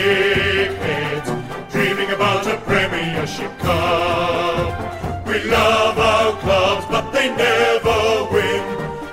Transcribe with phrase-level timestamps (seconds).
[0.00, 5.26] dickheads, dreaming about a Premiership Cup.
[5.26, 8.62] We love our clubs, but they never win.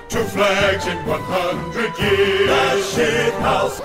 [0.09, 2.47] Two flags in 100 years.
[2.47, 3.81] The shit house.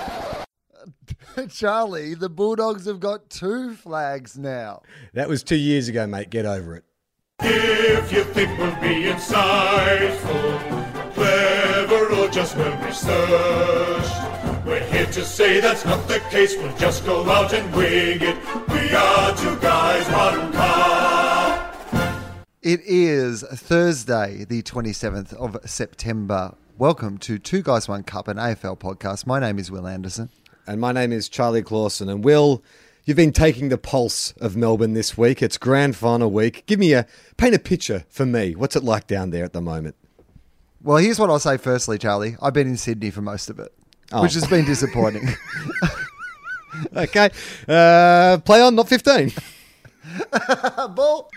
[1.57, 4.83] Charlie, the Bulldogs have got two flags now.
[5.15, 6.31] That was two years ago, mate.
[6.31, 6.85] Get over it.
[7.41, 10.59] If you think we'll be insightful,
[11.15, 14.38] clever, or just well researched,
[14.69, 16.55] we're here to say that's not the case.
[16.55, 18.37] We'll just go out and wing it.
[18.69, 21.75] We are two guys, one cup.
[22.61, 26.55] It is Thursday, the 27th of September.
[26.77, 29.27] Welcome to Two Guys One Cup, an AFL podcast.
[29.27, 30.29] My name is Will Anderson.
[30.67, 32.11] And my name is Charlie Clausen.
[32.11, 32.63] And Will,
[33.07, 35.41] you've been taking the pulse of Melbourne this week.
[35.41, 36.65] It's grand final week.
[36.67, 37.07] Give me a
[37.39, 38.55] paint a picture for me.
[38.55, 39.95] What's it like down there at the moment?
[40.83, 42.37] Well, here's what I'll say firstly, Charlie.
[42.43, 43.73] I've been in Sydney for most of it,
[44.11, 44.23] Oh.
[44.23, 45.29] which has been disappointing.
[46.95, 47.31] Okay.
[47.67, 49.33] Uh, play on, not 15.
[50.95, 51.31] Ball.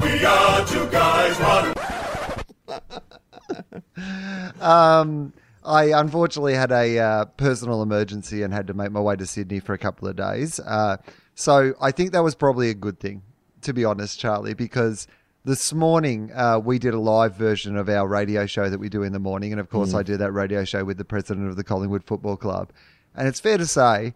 [0.00, 2.82] We are two guys, one
[4.60, 5.32] Um,
[5.64, 9.60] I unfortunately had a uh, personal emergency and had to make my way to Sydney
[9.60, 10.60] for a couple of days.
[10.60, 10.98] Uh,
[11.34, 13.22] so I think that was probably a good thing,
[13.62, 15.06] to be honest, Charlie, because
[15.44, 19.02] this morning uh, we did a live version of our radio show that we do
[19.02, 19.52] in the morning.
[19.52, 22.38] And of course, I did that radio show with the president of the Collingwood Football
[22.38, 22.72] Club.
[23.14, 24.14] And it's fair to say,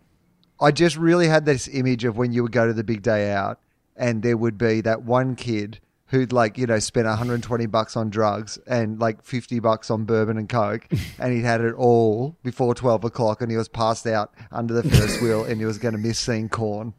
[0.59, 3.31] I just really had this image of when you would go to the big day
[3.31, 3.61] out
[3.95, 8.09] and there would be that one kid who'd like, you know, spent 120 bucks on
[8.09, 12.75] drugs and like 50 bucks on bourbon and coke and he'd had it all before
[12.75, 15.93] 12 o'clock and he was passed out under the first wheel and he was going
[15.93, 16.95] to miss seeing Korn.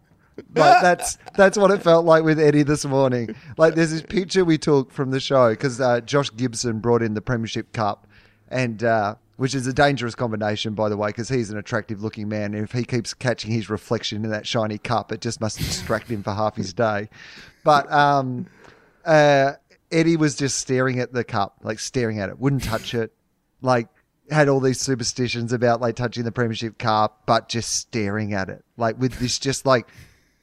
[0.55, 3.35] Like that's that's what it felt like with Eddie this morning.
[3.57, 7.13] Like there's this picture we took from the show because uh, Josh Gibson brought in
[7.13, 8.07] the Premiership Cup,
[8.49, 12.27] and uh, which is a dangerous combination, by the way, because he's an attractive looking
[12.27, 12.53] man.
[12.53, 16.09] And if he keeps catching his reflection in that shiny cup, it just must distract
[16.09, 17.09] him for half his day.
[17.63, 18.47] But um,
[19.05, 19.53] uh,
[19.91, 23.13] Eddie was just staring at the cup, like staring at it, wouldn't touch it,
[23.61, 23.87] like
[24.29, 28.63] had all these superstitions about like touching the Premiership Cup, but just staring at it,
[28.77, 29.87] like with this just like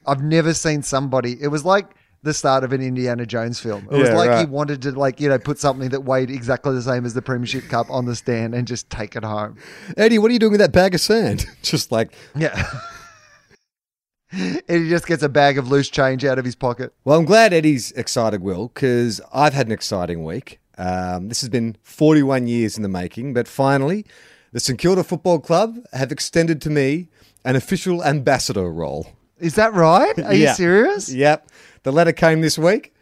[0.07, 1.37] I've never seen somebody.
[1.41, 3.87] It was like the start of an Indiana Jones film.
[3.91, 6.73] It was Yeah, like he wanted to like you know put something that weighed exactly
[6.73, 9.57] the same as the Premiership Cup on the stand and just take it home.
[9.95, 11.45] Eddie, what are you doing with that bag of sand?
[11.61, 12.67] Just like, Yeah.
[14.31, 16.93] and he just gets a bag of loose change out of his pocket.
[17.05, 20.59] well, I'm glad Eddie's excited, Will, because I've had an exciting week.
[20.77, 24.05] Um, this has been 41 years in the making, but finally,
[24.51, 27.07] the St Kilda Football Club have extended to me
[27.45, 29.07] an official ambassador role.
[29.39, 30.17] Is that right?
[30.23, 31.11] Are you serious?
[31.11, 31.49] Yep.
[31.83, 32.93] The letter came this week.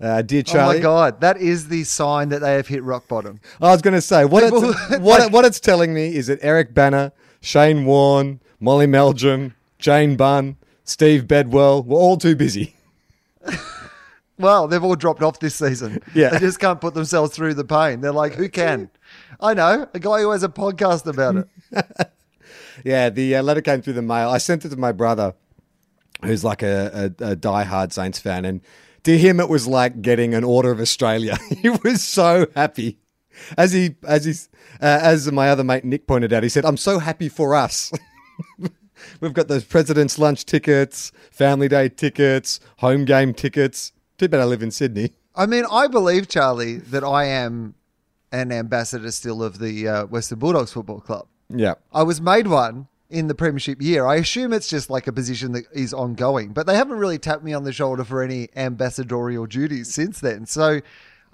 [0.00, 0.76] Uh, dear Charlie.
[0.76, 3.40] Oh my god, that is the sign that they have hit rock bottom.
[3.60, 6.40] I was going to say what People- it's, what, what it's telling me is that
[6.42, 12.74] Eric Bana, Shane Warne, Molly Meldrum, Jane Bunn, Steve Bedwell were all too busy.
[14.38, 16.00] Well, they've all dropped off this season.
[16.14, 16.30] Yeah.
[16.30, 18.00] They just can't put themselves through the pain.
[18.00, 18.90] They're like, who can?
[19.40, 22.10] I know, a guy who has a podcast about it.
[22.84, 24.30] Yeah, the uh, letter came through the mail.
[24.30, 25.34] I sent it to my brother,
[26.24, 28.60] who's like a, a, a diehard Saints fan, and
[29.04, 31.36] to him it was like getting an Order of Australia.
[31.62, 32.98] he was so happy.
[33.56, 34.32] As he, as he,
[34.80, 37.92] uh, as my other mate Nick pointed out, he said, "I'm so happy for us."
[39.20, 43.92] We've got those President's Lunch tickets, Family Day tickets, home game tickets.
[44.18, 45.12] Too bad I live in Sydney.
[45.34, 47.74] I mean, I believe, Charlie, that I am
[48.30, 51.26] an ambassador still of the uh, Western Bulldogs Football Club.
[51.48, 51.74] Yeah.
[51.92, 54.06] I was made one in the Premiership year.
[54.06, 57.44] I assume it's just like a position that is ongoing, but they haven't really tapped
[57.44, 60.46] me on the shoulder for any ambassadorial duties since then.
[60.46, 60.80] So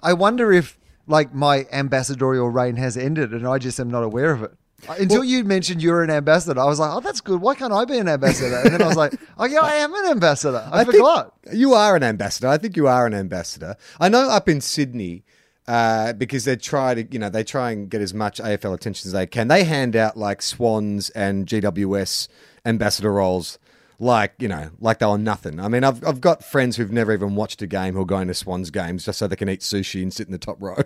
[0.03, 4.31] I wonder if like my ambassadorial reign has ended and I just am not aware
[4.31, 4.51] of it.
[4.87, 7.41] Until you mentioned you're an ambassador, I was like, oh, that's good.
[7.41, 8.55] Why can't I be an ambassador?
[8.57, 10.67] And then I was like, oh, yeah, I am an ambassador.
[10.71, 11.33] I, think forgot.
[11.51, 12.47] you are an ambassador.
[12.47, 13.75] I think you are an ambassador.
[13.99, 15.23] I know up in Sydney,
[15.69, 19.07] uh, because they try to, you know, they try and get as much AFL attention
[19.07, 19.49] as they can.
[19.49, 22.27] They hand out like Swans and GWS
[22.65, 23.59] ambassador roles,
[23.99, 25.59] like you know, like they were nothing.
[25.59, 28.27] I mean, I've I've got friends who've never even watched a game who are going
[28.29, 30.77] to Swans games just so they can eat sushi and sit in the top row.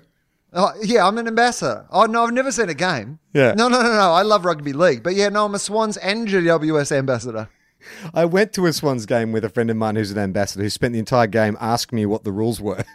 [0.56, 1.88] Oh, yeah, I'm an ambassador.
[1.90, 3.18] Oh, no, I've never seen a game.
[3.34, 3.56] Yeah.
[3.56, 4.12] No, no, no, no.
[4.12, 5.02] I love rugby league.
[5.02, 7.50] But yeah, no, I'm a Swans and GWS ambassador.
[8.14, 10.70] I went to a Swans game with a friend of mine who's an ambassador who
[10.70, 12.86] spent the entire game asking me what the rules were.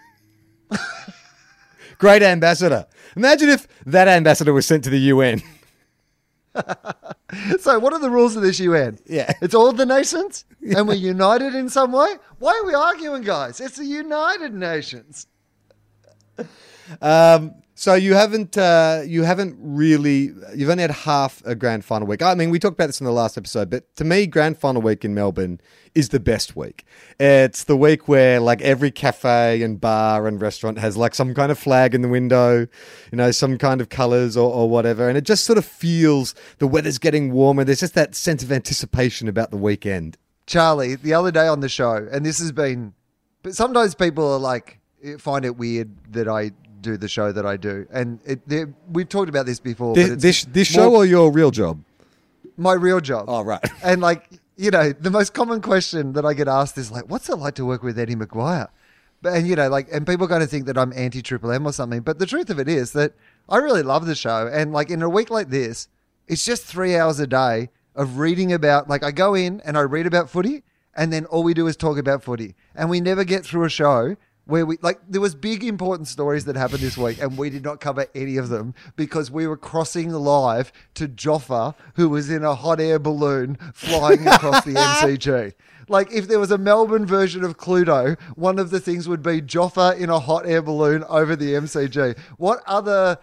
[1.98, 2.86] Great ambassador.
[3.16, 5.42] Imagine if that ambassador was sent to the UN.
[7.60, 8.98] So, what are the rules of this UN?
[9.06, 9.32] Yeah.
[9.42, 12.08] It's all the nations and we're united in some way?
[12.38, 13.60] Why are we arguing, guys?
[13.60, 15.26] It's the United Nations.
[17.02, 22.08] Um, So you haven't uh, you haven't really you've only had half a grand final
[22.08, 22.22] week.
[22.22, 24.82] I mean, we talked about this in the last episode, but to me, grand final
[24.82, 25.60] week in Melbourne
[25.94, 26.84] is the best week.
[27.20, 31.52] It's the week where like every cafe and bar and restaurant has like some kind
[31.52, 32.66] of flag in the window,
[33.12, 36.34] you know, some kind of colours or, or whatever, and it just sort of feels
[36.58, 37.62] the weather's getting warmer.
[37.62, 40.18] There's just that sense of anticipation about the weekend.
[40.48, 42.94] Charlie, the other day on the show, and this has been,
[43.44, 44.80] but sometimes people are like,
[45.18, 47.86] find it weird that I do the show that I do.
[47.92, 49.94] And it, we've talked about this before.
[49.94, 51.82] This this, this more show or your real job?
[52.58, 53.26] my real job.
[53.28, 53.64] Oh, right.
[53.82, 57.28] And like, you know, the most common question that I get asked is like, what's
[57.28, 58.68] it like to work with Eddie McGuire?
[59.22, 61.52] But, and you know, like, and people are going to think that I'm anti Triple
[61.52, 62.00] M or something.
[62.00, 63.14] But the truth of it is that
[63.48, 64.48] I really love the show.
[64.52, 65.88] And like, in a week like this,
[66.26, 69.80] it's just three hours a day of reading about, like, I go in and I
[69.80, 70.62] read about footy,
[70.94, 72.54] and then all we do is talk about footy.
[72.74, 74.16] And we never get through a show
[74.48, 77.62] where we like there was big important stories that happened this week and we did
[77.62, 82.42] not cover any of them because we were crossing live to Joffa who was in
[82.42, 85.52] a hot air balloon flying across the MCG.
[85.90, 89.42] Like if there was a Melbourne version of Cluedo, one of the things would be
[89.42, 92.18] Joffa in a hot air balloon over the MCG.
[92.38, 93.18] What other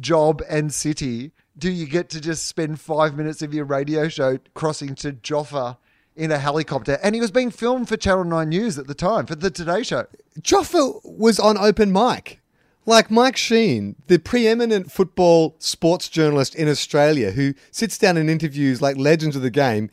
[0.00, 4.38] job and city do you get to just spend five minutes of your radio show
[4.54, 5.76] crossing to Joffa
[6.16, 6.98] in a helicopter?
[7.02, 9.82] And he was being filmed for Channel 9 News at the time, for the Today
[9.82, 10.06] Show.
[10.40, 12.40] Joffa was on open mic.
[12.84, 18.82] Like Mike Sheahan, the preeminent football sports journalist in Australia who sits down and interviews
[18.82, 19.88] like legends of the game,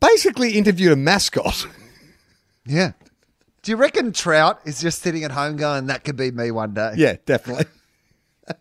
[0.00, 1.66] basically interviewed a mascot.
[2.66, 2.92] Yeah.
[3.62, 6.74] Do you reckon Trout is just sitting at home going, that could be me one
[6.74, 6.92] day?
[6.96, 7.64] yeah, definitely.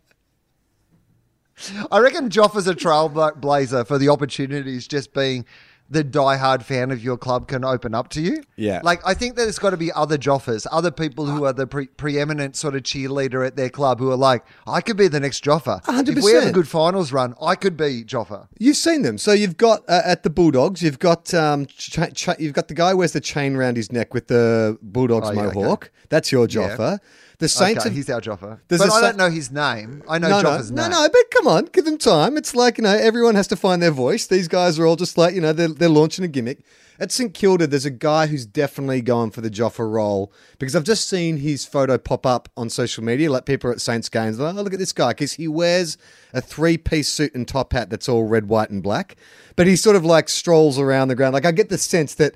[1.92, 5.46] I reckon Joffa's a trailblazer for the opportunities just being
[5.92, 8.44] the diehard fan of your club can open up to you.
[8.56, 8.80] Yeah.
[8.84, 11.88] Like, I think there's got to be other Joffers, other people who are the pre-
[11.88, 15.44] preeminent sort of cheerleader at their club who are like, I could be the next
[15.44, 15.88] Joffa.
[15.88, 18.48] A hundred If we have a good finals run, I could be Joffa.
[18.60, 19.18] You've seen them.
[19.18, 22.76] So you've got uh, at the Bulldogs, you've got um, ch- ch- you've got the
[22.76, 25.60] guy who wears the chain around his neck with the Bulldogs Oh, yeah, okay.
[25.60, 25.92] mohawk.
[26.10, 26.98] That's your Yeah.
[27.40, 28.60] The Saints okay, have he's our Joffa.
[28.68, 30.04] But I don't know his name.
[30.10, 30.92] I know no, Joffa's no, name.
[30.92, 32.36] no, no, but come on, give them time.
[32.36, 34.28] It's like, you know, everyone has to find their voice.
[34.28, 36.60] These guys are all just like, you know, they're, they're launching a gimmick.
[37.00, 40.84] At St Kilda, there's a guy who's definitely going for the Joffa role because I've
[40.84, 43.32] just seen his photo pop up on social media.
[43.32, 45.98] Like people at Saints games, like, oh, look at this guy because he wears
[46.34, 49.16] a three piece suit and top hat that's all red, white, and black.
[49.56, 51.34] But he sort of like strolls around the ground.
[51.34, 52.36] Like I get the sense that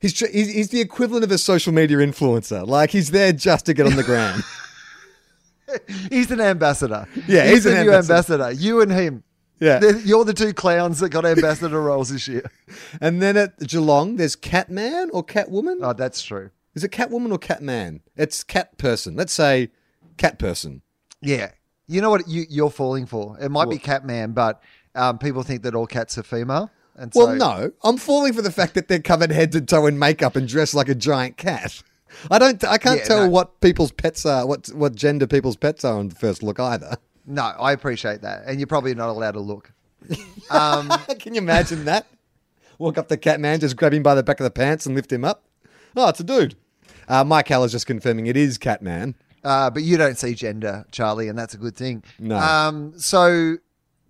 [0.00, 2.66] he's, he's, he's the equivalent of a social media influencer.
[2.66, 4.42] Like he's there just to get on the ground.
[6.10, 7.06] He's an ambassador.
[7.26, 8.42] Yeah, he's, he's an new ambassador.
[8.42, 8.52] ambassador.
[8.52, 9.22] You and him.
[9.60, 9.78] Yeah.
[9.78, 12.50] They're- You're the two clowns that got ambassador roles this year.
[13.02, 15.78] And then at Geelong, there's Catman or Catwoman.
[15.82, 16.50] Oh, that's true.
[16.74, 18.00] Is it Catwoman or Catman?
[18.16, 19.14] It's Cat Person.
[19.14, 19.68] Let's say
[20.16, 20.80] Cat Person.
[21.20, 21.50] Yeah.
[21.86, 23.36] You know what you, you're falling for?
[23.40, 24.62] It might be Catman, but
[24.94, 26.70] um, people think that all cats are female.
[26.98, 29.86] And so, Well, no, I'm falling for the fact that they're covered head to toe
[29.86, 31.82] in makeup and dressed like a giant cat.
[32.30, 32.62] I don't.
[32.64, 33.28] I can't Yeah, tell no.
[33.28, 36.96] what people's pets are, what what gender people's pets are on first look either.
[37.26, 38.44] No, I appreciate that.
[38.46, 39.72] And you're probably not allowed to look.
[40.50, 42.06] Um, Can you imagine that?
[42.78, 45.12] Walk up to Catman, just grab him by the back of the pants and lift
[45.12, 45.42] him up.
[45.94, 46.54] Oh, it's a dude.
[47.06, 49.14] Uh, Mike Hall is just confirming it is Catman.
[49.44, 52.02] uh, but you don't see gender, Charlie, and that's a good thing.
[52.18, 52.38] No.
[52.38, 53.56] Um, so,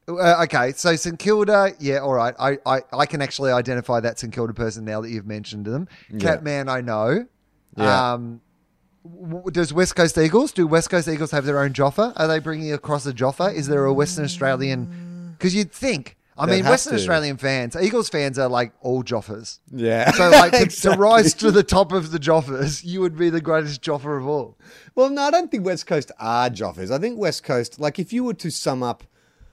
[0.08, 0.72] uh, okay.
[0.72, 2.34] So St Kilda, yeah, all right.
[2.38, 5.88] I, I, I can actually identify that St Kilda person now that you've mentioned them.
[6.18, 7.26] Catman, I know.
[7.76, 8.12] Yeah.
[8.12, 8.40] Um,
[9.04, 10.52] w- does West Coast Eagles?
[10.52, 12.12] Do West Coast Eagles have their own Joffa?
[12.16, 13.54] Are they bringing across a Joffa?
[13.54, 15.34] Is there a Western Australian?
[15.36, 16.16] Because you'd think.
[16.36, 16.98] I They'd mean, Western to.
[17.00, 19.58] Australian fans, Eagles fans are like all Joffas.
[19.72, 20.12] Yeah.
[20.12, 23.40] So, like, to, to rise to the top of the Joffas, you would be the
[23.40, 24.56] greatest Joffa of all.
[24.94, 26.92] Well, no, I don't think West Coast are Joffers.
[26.92, 29.02] I think West Coast, like, if you were to sum up,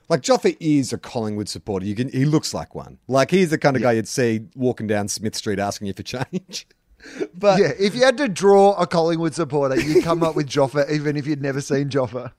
[0.08, 1.86] like, Joffa is a Collingwood supporter.
[1.86, 2.98] You can, he looks like one.
[3.08, 6.02] Like, he's the kind of guy you'd see walking down Smith Street asking you for
[6.02, 6.66] change.
[7.34, 10.90] but Yeah, if you had to draw a Collingwood supporter, you'd come up with Joffa,
[10.90, 12.32] even if you'd never seen Joffa.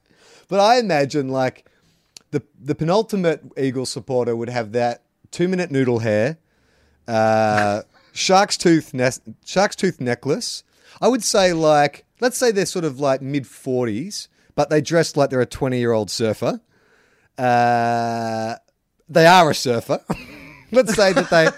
[0.48, 1.70] But I imagine like
[2.32, 6.38] the the penultimate Eagles supporter would have that two minute noodle hair,
[7.08, 7.82] uh,
[8.14, 10.64] shark's tooth ne- shark's tooth necklace.
[11.02, 15.16] I would say like let's say they're sort of like mid forties, but they dress
[15.16, 16.62] like they're a twenty year old surfer.
[17.38, 18.56] Uh,
[19.10, 20.02] they are a surfer.
[20.72, 21.50] let's say that they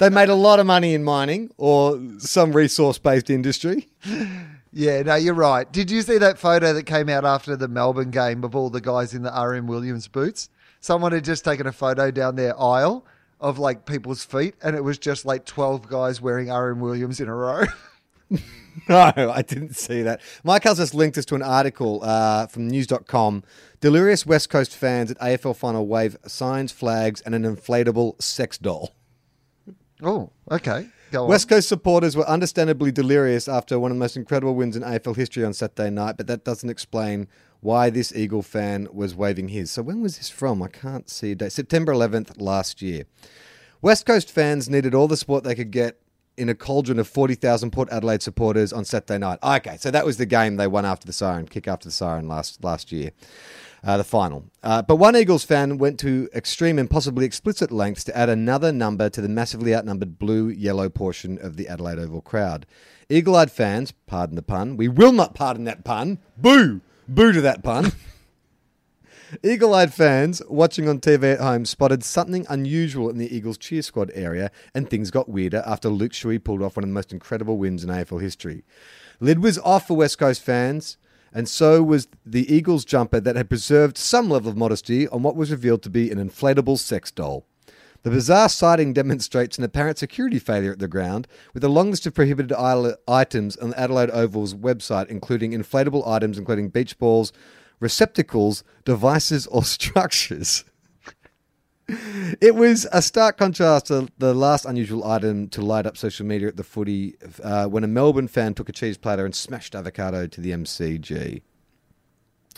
[0.00, 3.88] they made a lot of money in mining or some resource based industry.
[4.72, 5.70] Yeah, no, you're right.
[5.72, 8.80] Did you see that photo that came out after the Melbourne game of all the
[8.80, 10.50] guys in the RM Williams boots?
[10.80, 13.04] Someone had just taken a photo down their aisle
[13.40, 17.28] of like people's feet, and it was just like 12 guys wearing RM Williams in
[17.28, 17.64] a row.
[18.88, 20.20] No, I didn't see that.
[20.44, 23.42] Mike has just linked us to an article uh, from news.com.
[23.80, 28.94] Delirious West Coast fans at AFL final wave signs, flags, and an inflatable sex doll.
[30.02, 30.88] Oh, okay.
[31.10, 31.30] Go on.
[31.30, 35.16] West Coast supporters were understandably delirious after one of the most incredible wins in AFL
[35.16, 37.28] history on Saturday night, but that doesn't explain
[37.60, 39.70] why this Eagle fan was waving his.
[39.70, 40.62] So when was this from?
[40.62, 41.52] I can't see a date.
[41.52, 43.04] September 11th last year.
[43.80, 45.98] West Coast fans needed all the support they could get
[46.36, 49.38] in a cauldron of 40,000 Port Adelaide supporters on Saturday night.
[49.42, 52.28] Okay, so that was the game they won after the siren, kick after the siren
[52.28, 53.10] last last year,
[53.84, 54.44] uh, the final.
[54.62, 58.72] Uh, but one Eagles fan went to extreme and possibly explicit lengths to add another
[58.72, 62.66] number to the massively outnumbered blue-yellow portion of the Adelaide Oval crowd.
[63.08, 66.18] Eagle-eyed fans, pardon the pun, we will not pardon that pun.
[66.36, 66.80] Boo!
[67.08, 67.92] Boo to that pun.
[69.42, 73.82] Eagle eyed fans watching on TV at home spotted something unusual in the Eagles cheer
[73.82, 77.12] squad area, and things got weirder after Luke Shuey pulled off one of the most
[77.12, 78.64] incredible wins in AFL history.
[79.18, 80.96] Lid was off for West Coast fans,
[81.32, 85.36] and so was the Eagles jumper that had preserved some level of modesty on what
[85.36, 87.46] was revealed to be an inflatable sex doll.
[88.04, 92.06] The bizarre sighting demonstrates an apparent security failure at the ground, with a long list
[92.06, 92.52] of prohibited
[93.08, 97.32] items on the Adelaide Oval's website, including inflatable items including beach balls,
[97.80, 100.64] receptacles, devices, or structures.
[102.40, 106.48] It was a stark contrast to the last unusual item to light up social media
[106.48, 107.14] at the footy
[107.44, 111.42] uh, when a Melbourne fan took a cheese platter and smashed avocado to the MCG.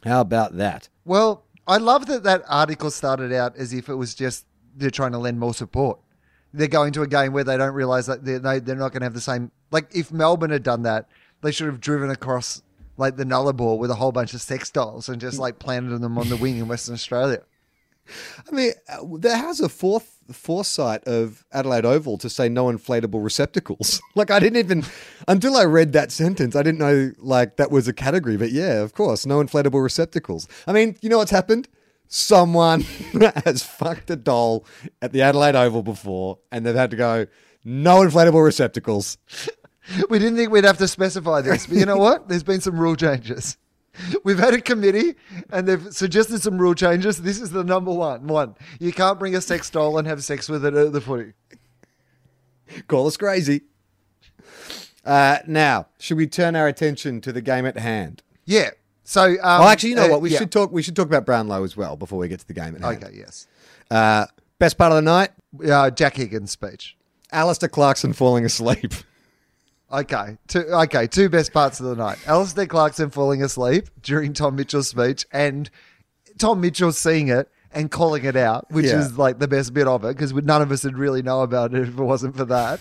[0.05, 0.89] How about that?
[1.05, 5.13] Well, I love that that article started out as if it was just they're trying
[5.13, 5.99] to lend more support.
[6.55, 9.01] They're going to a game where they don't realize that they're, they, they're not going
[9.01, 9.51] to have the same.
[9.71, 11.07] Like, if Melbourne had done that,
[11.43, 12.63] they should have driven across
[12.99, 16.19] like the Nullarbor with a whole bunch of sex dolls and just like planted them
[16.19, 17.43] on the wing in Western Australia.
[18.51, 23.23] I mean, uh, there has a fourth foresight of Adelaide Oval to say no inflatable
[23.23, 24.01] receptacles.
[24.15, 24.85] like I didn't even
[25.27, 28.37] until I read that sentence, I didn't know like that was a category.
[28.37, 30.49] But yeah, of course, no inflatable receptacles.
[30.67, 31.69] I mean, you know what's happened?
[32.09, 32.81] Someone
[33.45, 34.65] has fucked a doll
[35.03, 37.27] at the Adelaide Oval before, and they've had to go
[37.65, 39.19] no inflatable receptacles.
[40.11, 42.29] We didn't think we'd have to specify this, but you know what?
[42.29, 43.57] There's been some rule changes.
[44.23, 45.17] We've had a committee
[45.51, 47.21] and they've suggested some rule changes.
[47.23, 48.27] This is the number one.
[48.27, 51.33] One, you can't bring a sex doll and have sex with it at the footy.
[52.87, 53.63] Call us crazy.
[55.05, 58.23] Uh, now, should we turn our attention to the game at hand?
[58.45, 58.71] Yeah.
[59.05, 60.21] So, um, well, actually, you know uh, what?
[60.21, 60.39] We yeah.
[60.39, 60.71] should talk.
[60.71, 63.03] We should talk about Brownlow as well before we get to the game at hand.
[63.03, 63.17] Okay.
[63.17, 63.47] Yes.
[63.91, 64.27] Uh,
[64.59, 65.31] best part of the night:
[65.67, 66.95] Uh, Jack Higgins' speech.
[67.33, 68.93] Alastair Clarkson falling asleep.
[69.91, 72.19] Okay, two, okay, two best parts of the night.
[72.27, 75.71] Alastair Clarkson falling asleep during Tom Mitchell's speech and
[76.39, 79.01] Tom Mitchell seeing it and calling it out, which Yeah.
[79.01, 81.73] is like the best bit of it because none of us would really know about
[81.75, 82.81] it if it wasn't for that.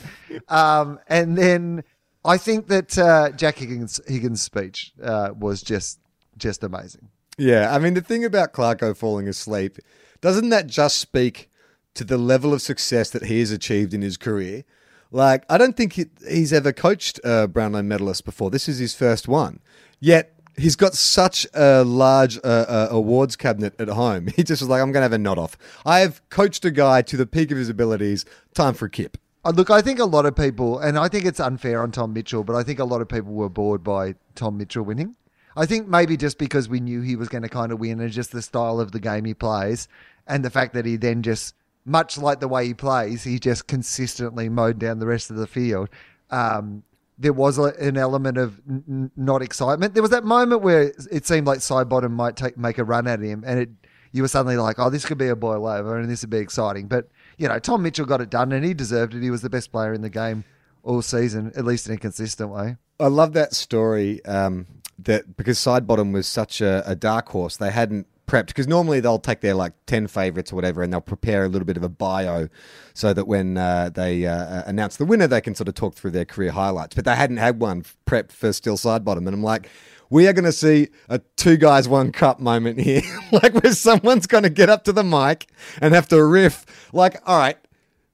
[0.49, 1.83] Um, and then
[2.25, 5.99] I think that uh, Jack Higgins, Higgins' speech uh, was just
[6.37, 7.07] just amazing.
[7.37, 9.77] Yeah, I mean the thing about Clarko falling asleep,
[10.19, 11.49] doesn't that just speak
[11.93, 14.63] to the level of success that he has achieved in his career?
[15.11, 18.49] Like, I don't think he, he's ever coached a Brownlow medalist before.
[18.49, 19.59] This is his first one.
[19.99, 24.27] Yet he's got such a large uh, uh, awards cabinet at home.
[24.35, 25.57] He just was like, I'm going to have a nod off.
[25.85, 28.25] I have coached a guy to the peak of his abilities.
[28.53, 29.17] Time for a kip.
[29.45, 32.13] Uh, Look, I think a lot of people, and I think it's unfair on Tom
[32.13, 35.15] Mitchell, but I think a lot of people were bored by Tom Mitchell winning.
[35.55, 38.11] I think maybe just because we knew he was going to kind of win and
[38.11, 39.87] just the style of the game he plays
[40.27, 41.55] and the fact that he then just,
[41.88, 45.48] much like the way he plays, he just consistently mowed down the rest of the
[45.48, 45.89] field.
[46.29, 46.84] Um,
[47.17, 49.94] there was a, an element of n- not excitement.
[49.94, 53.22] There was that moment where it seemed like Sidebottom might take make a run at
[53.22, 53.70] him, and it
[54.12, 56.38] you were suddenly like, "Oh, this could be a boil over, and this would be
[56.38, 59.24] exciting." But you know, Tom Mitchell got it done, and he deserved it.
[59.24, 60.44] He was the best player in the game
[60.84, 62.77] all season, at least in a consistent way.
[63.00, 64.67] I love that story um,
[65.00, 69.19] that because Sidebottom was such a, a dark horse, they hadn't prepped because normally they'll
[69.19, 71.89] take their like 10 favorites or whatever and they'll prepare a little bit of a
[71.89, 72.48] bio
[72.93, 76.12] so that when uh, they uh, announce the winner, they can sort of talk through
[76.12, 76.96] their career highlights.
[76.96, 79.17] But they hadn't had one prepped for Steele Sidebottom.
[79.17, 79.69] And I'm like,
[80.10, 83.01] we are going to see a two guys, one cup moment here.
[83.31, 85.50] like where someone's going to get up to the mic
[85.81, 86.65] and have to riff.
[86.93, 87.57] Like, all right,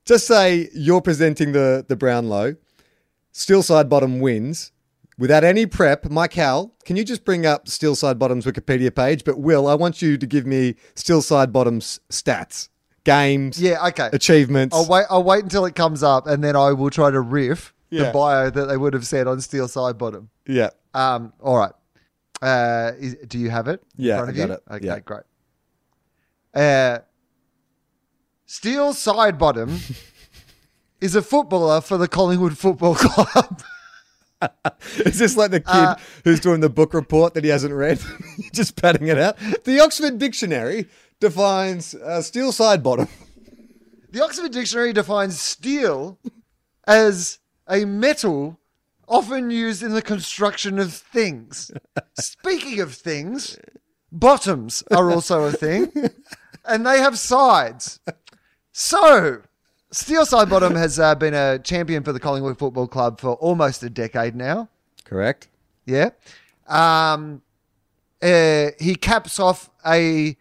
[0.06, 2.56] just say you're presenting the, the Brownlow.
[3.32, 4.73] Steele Sidebottom wins
[5.24, 6.10] without any prep.
[6.12, 9.24] Mike Howell, can you just bring up Steele Sidebottom's Wikipedia page?
[9.24, 12.68] But Will, I want you to give me Steele Sidebottom's stats,
[13.06, 14.10] games, Yeah, okay.
[14.12, 14.76] achievements.
[14.76, 15.06] I'll wait.
[15.10, 18.08] I'll wait until it comes up, and then I will try to riff Yeah.
[18.08, 20.28] the bio that they would have said on Steele Sidebottom.
[20.46, 20.72] yeah.
[20.94, 21.72] Um, all right.
[22.42, 23.82] Uh, is, do you have it?
[23.98, 24.54] in Yeah, I got you?
[24.56, 24.64] it.
[24.72, 25.00] Okay, Yeah.
[25.00, 25.24] great.
[26.54, 27.00] Uh,
[28.46, 29.98] Steele Sidebottom
[31.02, 33.64] is a footballer for the Collingwood Football Club.
[35.06, 38.00] Is this like the kid Uh, who's doing the book report that he hasn't read?
[38.54, 39.38] Just patting it out.
[39.64, 40.88] The Oxford Dictionary
[41.20, 43.08] defines uh, steel side bottom.
[44.12, 46.20] The Oxford Dictionary defines steel
[46.86, 48.60] as a metal
[49.08, 51.72] often used in the construction of things.
[52.20, 53.58] Speaking of things,
[54.12, 55.92] bottoms are also a thing,
[56.66, 58.00] and they have sides.
[58.72, 59.42] So,
[59.94, 63.92] Steele Sidebottom has uh, been a champion for the Collingwood Football Club for almost a
[63.92, 64.68] decade now.
[65.04, 65.50] Correct.
[65.86, 66.10] Yeah.
[66.68, 67.44] Um,
[68.20, 70.36] uh, he caps off a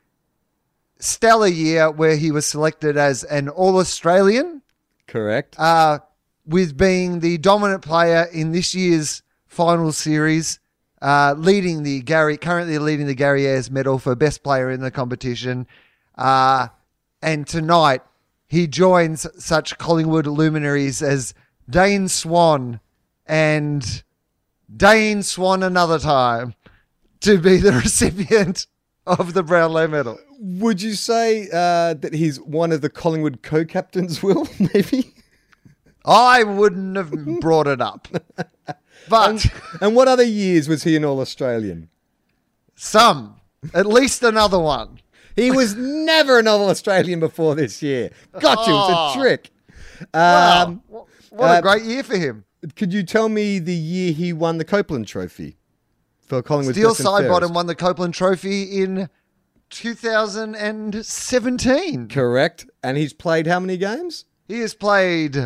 [0.98, 4.62] stellar year where he was selected as an All Australian,
[5.06, 5.54] Correct.
[5.58, 5.98] uh,
[6.46, 10.60] with being the dominant player in this year's final series,
[11.02, 14.90] uh, leading the Gary, currently leading the Gary Ayres medal for best player in the
[14.90, 15.66] competition.
[16.16, 16.68] Uh,
[17.20, 18.00] and tonight
[18.52, 21.32] he joins such Collingwood luminaries as
[21.70, 22.80] Dane Swan
[23.24, 24.02] and
[24.76, 26.54] Dane Swan another time
[27.20, 28.66] to be the recipient
[29.06, 30.18] of the Brownlow medal.
[30.38, 34.22] Would you say uh, that he's one of the Collingwood co-captains?
[34.22, 35.14] Will maybe.
[36.04, 38.06] I wouldn't have brought it up.
[39.08, 39.46] But
[39.80, 41.88] And what other years was he an All Australian?
[42.76, 43.40] some,
[43.72, 45.00] at least another one.
[45.36, 48.10] He was never an All Australian before this year.
[48.38, 48.74] Got you.
[48.74, 49.10] It's Oh.
[49.10, 49.50] a trick.
[50.12, 52.44] Um, Wha- what uh, a great year for him.
[52.76, 55.56] could you tell me the year he won the Copeland Trophy
[56.20, 56.74] for Collingwood?
[56.74, 59.08] Steele Sidebottom won the Copeland Trophy in
[59.70, 62.08] 2017.
[62.08, 62.66] Correct.
[62.82, 64.24] And he's played how many games?
[64.48, 65.36] He has played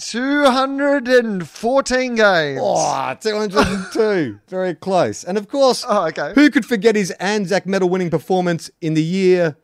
[0.00, 2.60] 214 games.
[2.62, 4.38] Oh, 202.
[4.48, 5.24] Very close.
[5.24, 6.32] And of course, Oh, okay.
[6.34, 9.56] who could forget his Anzac medal winning performance in the year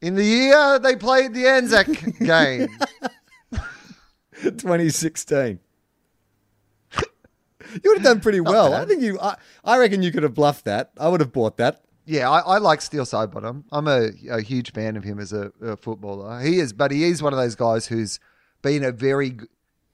[0.00, 1.86] In the year they played the Anzac
[2.20, 2.68] game.
[4.42, 5.58] 2016?
[7.82, 8.72] You would have done pretty well.
[8.72, 9.18] I think you.
[9.20, 10.92] I, I reckon you could have bluffed that.
[10.98, 11.82] I would have bought that.
[12.06, 13.64] Yeah, I, I like Steele Sidebottom.
[13.72, 16.40] I'm a, a huge fan of him as a, a footballer.
[16.40, 18.20] He is, but he is one of those guys who's
[18.62, 19.36] been a very,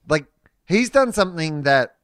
[0.07, 0.25] like,
[0.65, 1.95] he's done something that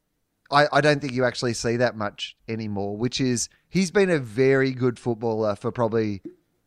[0.50, 4.18] I, I don't think you actually see that much anymore, which is he's been a
[4.18, 6.22] very good footballer for probably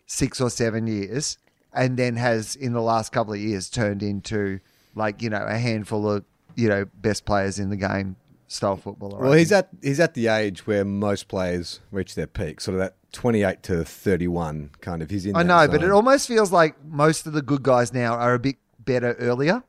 [0.06, 1.38] six or seven years,
[1.74, 4.60] and then has in the last couple of years turned into
[4.96, 6.24] like you know a handful of
[6.56, 8.16] you know best players in the game
[8.48, 9.20] style footballer.
[9.20, 12.80] Well, he's at he's at the age where most players reach their peak, sort of
[12.80, 15.10] that 28 to 31 kind of.
[15.10, 15.36] He's in.
[15.36, 18.40] I know, but it almost feels like most of the good guys now are a
[18.40, 19.64] bit better earlier.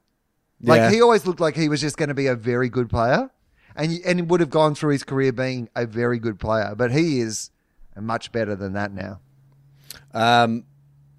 [0.62, 0.90] Like Yeah.
[0.90, 3.30] he always looked like he was just going to be a very good player,
[3.76, 6.74] and and would have gone through his career being a very good player.
[6.76, 7.50] But he is
[8.00, 9.20] much better than that now.
[10.12, 10.64] Um,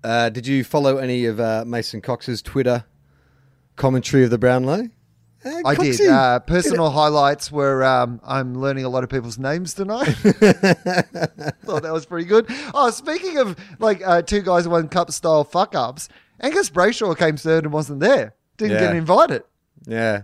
[0.03, 2.85] uh, did you follow any of uh, Mason Cox's Twitter
[3.75, 4.89] commentary of the Brownlow?
[5.45, 6.09] Uh, I Coxie did.
[6.09, 10.05] Uh, personal highlights were um, I'm learning a lot of people's names tonight.
[10.13, 12.45] Thought that was pretty good.
[12.73, 17.37] Oh, speaking of like uh, two guys one cup style fuck ups, Angus Brayshaw came
[17.37, 18.33] third and wasn't there.
[18.57, 18.79] Didn't Yeah.
[18.87, 19.43] get invited.
[19.85, 20.23] Yeah,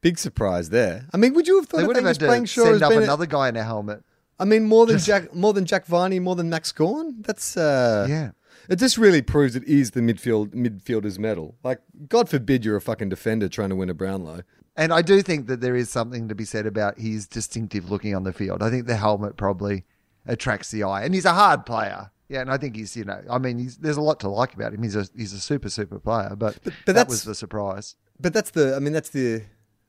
[0.00, 1.06] big surprise there.
[1.12, 3.00] I mean, would you have thought They would have had to Brayshaw send up being
[3.02, 4.02] a- another guy in a helmet.
[4.38, 7.16] I mean, more than Jack, more than Jack Viney, more than Max Gawn.
[7.22, 8.30] That's uh, Yeah.
[8.68, 11.56] It just really proves it is the midfield midfielder's medal.
[11.64, 14.42] Like, God forbid you're a fucking defender trying to win a Brownlow.
[14.76, 18.14] And I do think that there is something to be said about his distinctive looking
[18.14, 18.62] on the field.
[18.62, 19.84] I think the helmet probably
[20.26, 22.10] attracts the eye, and he's a hard player.
[22.28, 24.54] Yeah, and I think he's you know, I mean, he's, there's a lot to like
[24.54, 24.82] about him.
[24.82, 27.96] He's a he's a super super player, but, but that was the surprise.
[28.20, 28.74] But that's the.
[28.74, 29.44] I mean, that's the.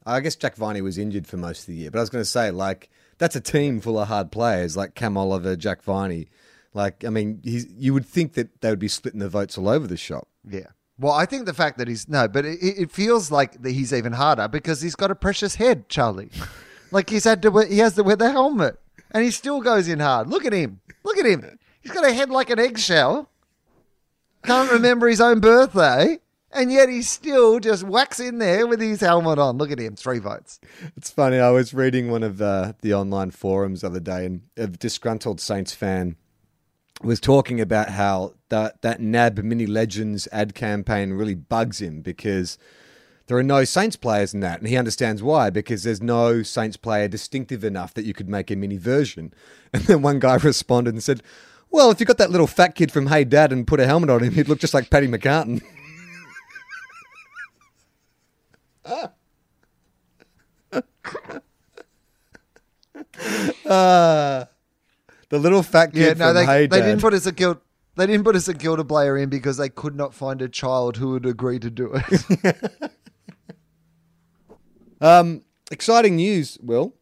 [0.06, 1.92] I guess Jack Viney was injured for most of the year.
[1.92, 4.96] But I was going to say, like, that's a team full of hard players, like
[4.96, 6.30] Cam Oliver, Jack Viney.
[6.74, 9.68] Like, I mean, he's, you would think that they would be splitting the votes all
[9.68, 10.28] over the shop.
[10.48, 10.68] Yeah.
[10.98, 13.94] Well, I think the fact that he's no, but it, it feels like that he's
[13.94, 16.32] even harder because he's got a precious head, Charlie.
[16.92, 18.80] like he's had to wear, he has to wear the helmet,
[19.12, 20.28] and he still goes in hard.
[20.28, 20.82] Look at him.
[21.04, 21.59] Look at him.
[21.82, 23.30] He's got a head like an eggshell.
[24.44, 26.20] Can't remember his own birthday,
[26.52, 29.58] and yet he still just whacks in there with his helmet on.
[29.58, 29.96] Look at him.
[29.96, 30.60] Three votes.
[30.96, 31.40] It's funny.
[31.40, 35.42] I was reading one of uh, the online forums the other day, and a disgruntled
[35.42, 36.16] Saints fan
[37.02, 42.58] was talking about how that that NAB Mini Legends ad campaign really bugs him because
[43.28, 46.78] there are no Saints players in that, and he understands why because there's no Saints
[46.78, 49.34] player distinctive enough that you could make a mini version.
[49.72, 51.22] And then one guy responded and said,
[51.72, 54.10] "Well, if you got that little fat kid from Hey Dad and put a helmet
[54.10, 55.62] on him, he'd look just like Paddy McCartin."
[63.66, 64.46] Uh,
[65.30, 67.60] the little fat kid Yeah, no, from they, Hey they didn't put us a St
[67.96, 70.50] they didn't put us a St Kilda player in because they could not find a
[70.50, 72.92] child who would agree to do it.
[75.02, 76.94] um, exciting news, Will.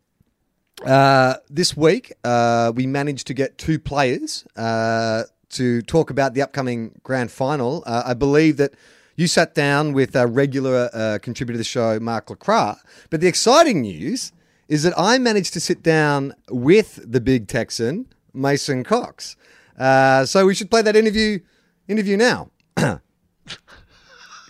[0.85, 6.41] Uh, this week, uh, we managed to get two players uh, to talk about the
[6.41, 7.83] upcoming grand final.
[7.85, 8.73] Uh, I believe that
[9.15, 12.75] you sat down with a regular uh, contributor to the show, Mark Lacroix.
[13.09, 14.31] But the exciting news
[14.67, 19.35] is that I managed to sit down with the big Texan, Mason Cox.
[19.79, 21.39] So we should play that interview
[21.87, 22.51] interview now.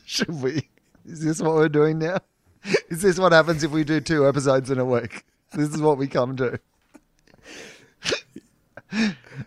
[0.05, 0.69] Should we?
[1.05, 2.19] Is this what we're doing now?
[2.89, 5.23] Is this what happens if we do two episodes in a week?
[5.57, 6.59] This is what we come to.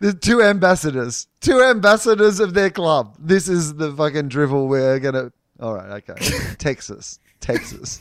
[0.01, 3.15] There's two ambassadors, two ambassadors of their club.
[3.17, 5.31] This is the fucking drivel we're gonna.
[5.61, 6.15] All right, okay.
[6.59, 8.01] Texas, Texas.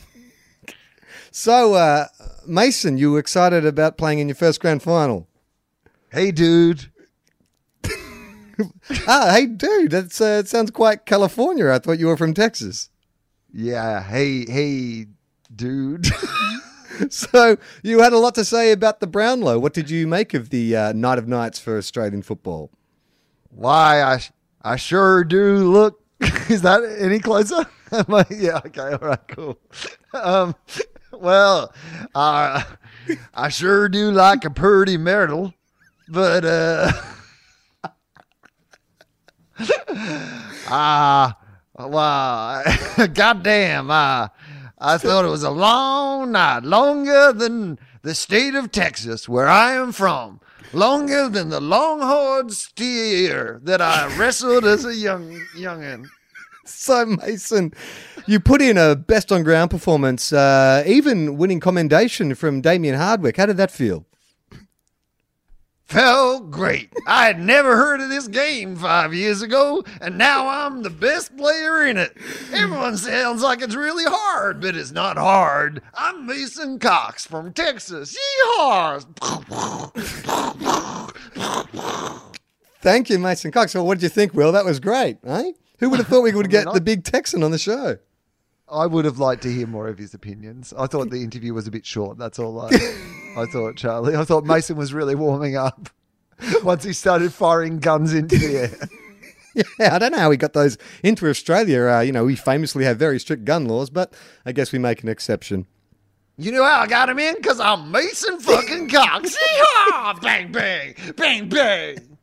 [1.30, 2.06] So, uh,
[2.48, 5.28] Mason, you were excited about playing in your first grand final.
[6.10, 6.90] Hey, dude.
[9.06, 11.70] ah, hey, dude, that uh, sounds quite California.
[11.70, 12.90] I thought you were from Texas.
[13.52, 14.02] Yeah.
[14.02, 15.06] Hey, hey,
[15.54, 16.08] dude.
[17.10, 19.58] So, you had a lot to say about the Brownlow.
[19.58, 22.70] What did you make of the uh, night of nights for Australian football?
[23.50, 24.20] Why, I,
[24.62, 26.02] I sure do look.
[26.48, 27.66] Is that any closer?
[27.92, 29.58] I, yeah, okay, all right, cool.
[30.12, 30.54] Um,
[31.12, 31.72] well,
[32.14, 32.62] uh,
[33.34, 35.54] I sure do like a purdy medal,
[36.08, 36.92] but, uh,
[40.68, 41.36] ah,
[41.76, 42.62] wow,
[43.12, 44.28] goddamn, uh,
[44.80, 49.74] I thought it was a long night, longer than the state of Texas, where I
[49.74, 50.40] am from,
[50.72, 56.06] longer than the longhorn steer that I wrestled as a young youngin.
[56.64, 57.74] So, Mason,
[58.26, 63.36] you put in a best on ground performance, uh, even winning commendation from Damien Hardwick.
[63.36, 64.06] How did that feel?
[65.90, 66.92] Felt great.
[67.04, 71.36] I had never heard of this game five years ago, and now I'm the best
[71.36, 72.16] player in it.
[72.52, 75.82] Everyone sounds like it's really hard, but it's not hard.
[75.92, 78.16] I'm Mason Cox from Texas.
[78.16, 79.04] Yeehaw!
[82.82, 83.74] Thank you, Mason Cox.
[83.74, 84.52] Well, what did you think, Will?
[84.52, 85.50] That was great, eh?
[85.80, 87.98] Who would have thought we would get the big Texan on the show?
[88.70, 90.72] I would have liked to hear more of his opinions.
[90.78, 92.16] I thought the interview was a bit short.
[92.16, 92.68] That's all I,
[93.36, 94.16] I thought, Charlie.
[94.16, 95.88] I thought Mason was really warming up
[96.62, 98.88] once he started firing guns into the air.
[99.52, 101.88] Yeah, I don't know how we got those into Australia.
[101.88, 104.14] Uh, you know, we famously have very strict gun laws, but
[104.46, 105.66] I guess we make an exception.
[106.38, 107.34] You know how I got him in?
[107.34, 109.36] Because I'm Mason fucking Cox.
[109.58, 110.22] Yeehaw!
[110.22, 112.16] Bang, bang, bang, bang.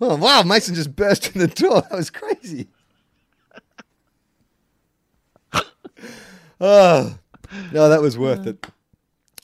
[0.00, 1.82] Oh, wow, Mason just burst in the door.
[1.82, 2.66] That was crazy.
[6.60, 7.18] oh,
[7.72, 8.66] no, that was worth it.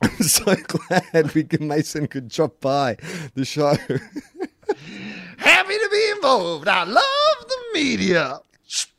[0.19, 2.97] I'm so glad we can, Mason could drop by
[3.35, 3.75] the show.
[5.37, 6.67] Happy to be involved.
[6.67, 8.41] I love the media.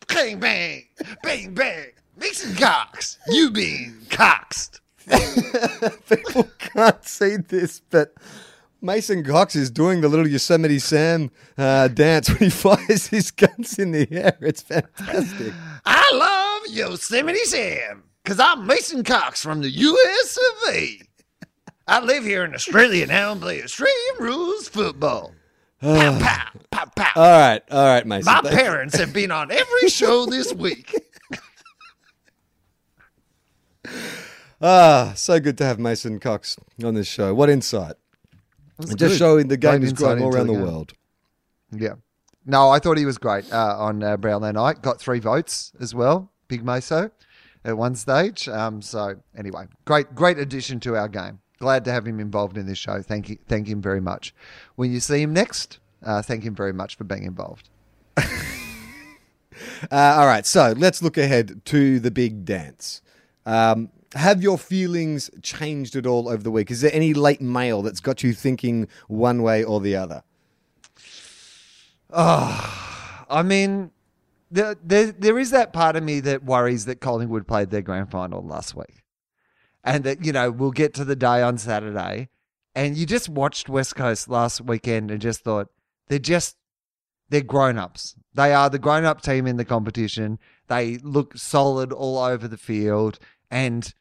[0.08, 0.84] Bang, bang,
[1.24, 1.88] bang, bang.
[2.16, 3.18] Mason Cox.
[3.28, 4.80] You being coxed.
[6.10, 8.14] People can't see this, but
[8.82, 13.78] Mason Cox is doing the little Yosemite Sam uh, dance when he fires his guns
[13.80, 14.38] in the air.
[14.42, 15.54] It's fantastic.
[15.86, 21.02] I love Yosemite Sam because I'm Mason Cox from the US of A.
[21.88, 25.34] I live here in Australia now and play Australian rules football.
[25.82, 27.22] Pow, pow, pow, pow.
[27.22, 28.32] All right, all right, Mason.
[28.32, 30.94] My parents have been on every show this week.
[34.66, 37.36] Ah, so good to have Mason Cox on this show.
[37.36, 37.96] What insight!
[38.80, 39.18] Just good.
[39.18, 40.94] showing the game Great is growing all around the the, world.
[41.70, 41.96] Yeah.
[42.46, 44.82] No, I thought he was great uh, on uh, Brownlow night.
[44.82, 47.12] Got three votes as well, Big Meso,
[47.66, 48.48] at one stage.
[48.48, 51.40] Um, so anyway, great, great addition to our game.
[51.60, 53.02] Glad to have him involved in this show.
[53.02, 54.34] Thank you, thank him very much.
[54.76, 57.70] When you see him next, uh, thank him very much for being involved.
[59.92, 63.02] Uh, all right, so let's look ahead to the big dance.
[63.46, 66.72] Um, have your feelings changed at all over the week?
[66.72, 70.24] Is there any late mail that's got you thinking one way or the other?
[73.30, 73.92] I mean,
[74.54, 78.46] there, there, is that part of me that worries that Collingwood played their grand final
[78.46, 79.02] last week.
[79.84, 82.30] And that, you know, we'll get to the day on Saturday.
[82.76, 85.70] And you just watched West Coast last weekend and just thought,
[86.08, 86.56] they're just,
[87.30, 88.16] they're grown ups.
[88.34, 90.40] They are the grown up team in the competition.
[90.68, 93.20] They look solid all over the field.
[93.52, 93.92] And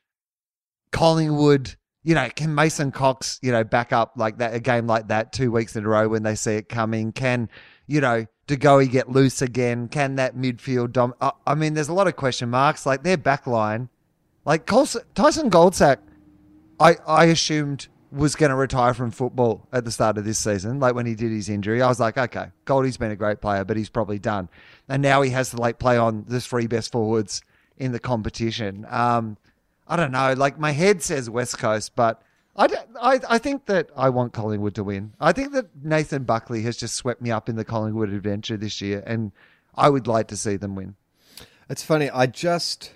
[0.90, 5.08] Collingwood, you know, can Mason Cox, you know, back up like that, a game like
[5.08, 7.12] that two weeks in a row when they see it coming?
[7.12, 7.48] Can,
[7.92, 9.86] you know, De Goey get loose again?
[9.86, 11.14] Can that midfield dom?
[11.20, 12.86] I, I mean, there's a lot of question marks.
[12.86, 13.90] Like their back line,
[14.46, 15.98] like Cols- Tyson Goldsack,
[16.80, 20.80] I, I assumed was going to retire from football at the start of this season.
[20.80, 23.62] Like when he did his injury, I was like, okay, Goldie's been a great player,
[23.64, 24.48] but he's probably done.
[24.88, 27.42] And now he has to like play on the three best forwards
[27.76, 28.86] in the competition.
[28.88, 29.36] Um,
[29.86, 30.32] I don't know.
[30.32, 32.22] Like my head says West Coast, but
[32.56, 32.68] I,
[33.00, 35.14] I, I think that I want Collingwood to win.
[35.18, 38.80] I think that Nathan Buckley has just swept me up in the Collingwood adventure this
[38.80, 39.32] year, and
[39.74, 40.96] I would like to see them win.
[41.70, 42.10] It's funny.
[42.10, 42.92] I just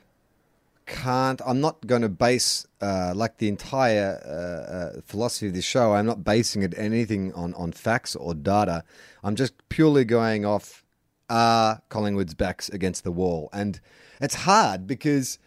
[0.85, 1.41] can't.
[1.47, 5.95] I'm not going to base uh, like the entire uh, uh, philosophy of this show.
[5.95, 8.85] I'm not basing it anything on on facts or data.
[9.25, 10.85] I'm just purely going off
[11.29, 13.81] are Collingwood's backs against the wall, and
[14.21, 15.39] it's hard because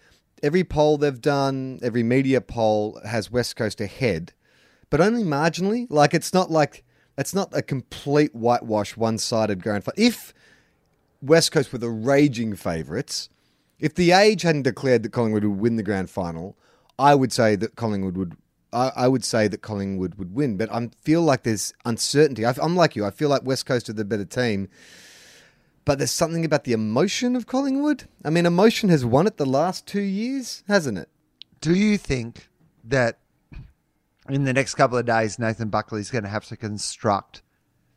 [0.44, 4.34] every poll they've done, every media poll has West Coast ahead,
[4.90, 5.88] but only marginally.
[5.90, 6.84] Like it's not like
[7.18, 9.96] it's not a complete whitewash, one-sided grand final.
[9.98, 10.34] If
[11.22, 13.30] West Coast were the raging favourites.
[13.80, 16.58] If the age hadn't declared that Collingwood would win the grand final,
[16.98, 18.36] I would say that Collingwood would.
[18.72, 22.46] I, I would say that Collingwood would win, but I feel like there's uncertainty.
[22.46, 23.06] I, I'm like you.
[23.06, 24.70] I feel like West Coast are the better team,
[25.90, 28.04] but there's something about the emotion of Collingwood.
[28.24, 31.10] I mean, emotion has won it the last two years, hasn't it?
[31.62, 32.48] Do you think
[32.84, 33.18] that
[34.30, 37.42] in the next couple of days, Nathan Buckley's going to have to construct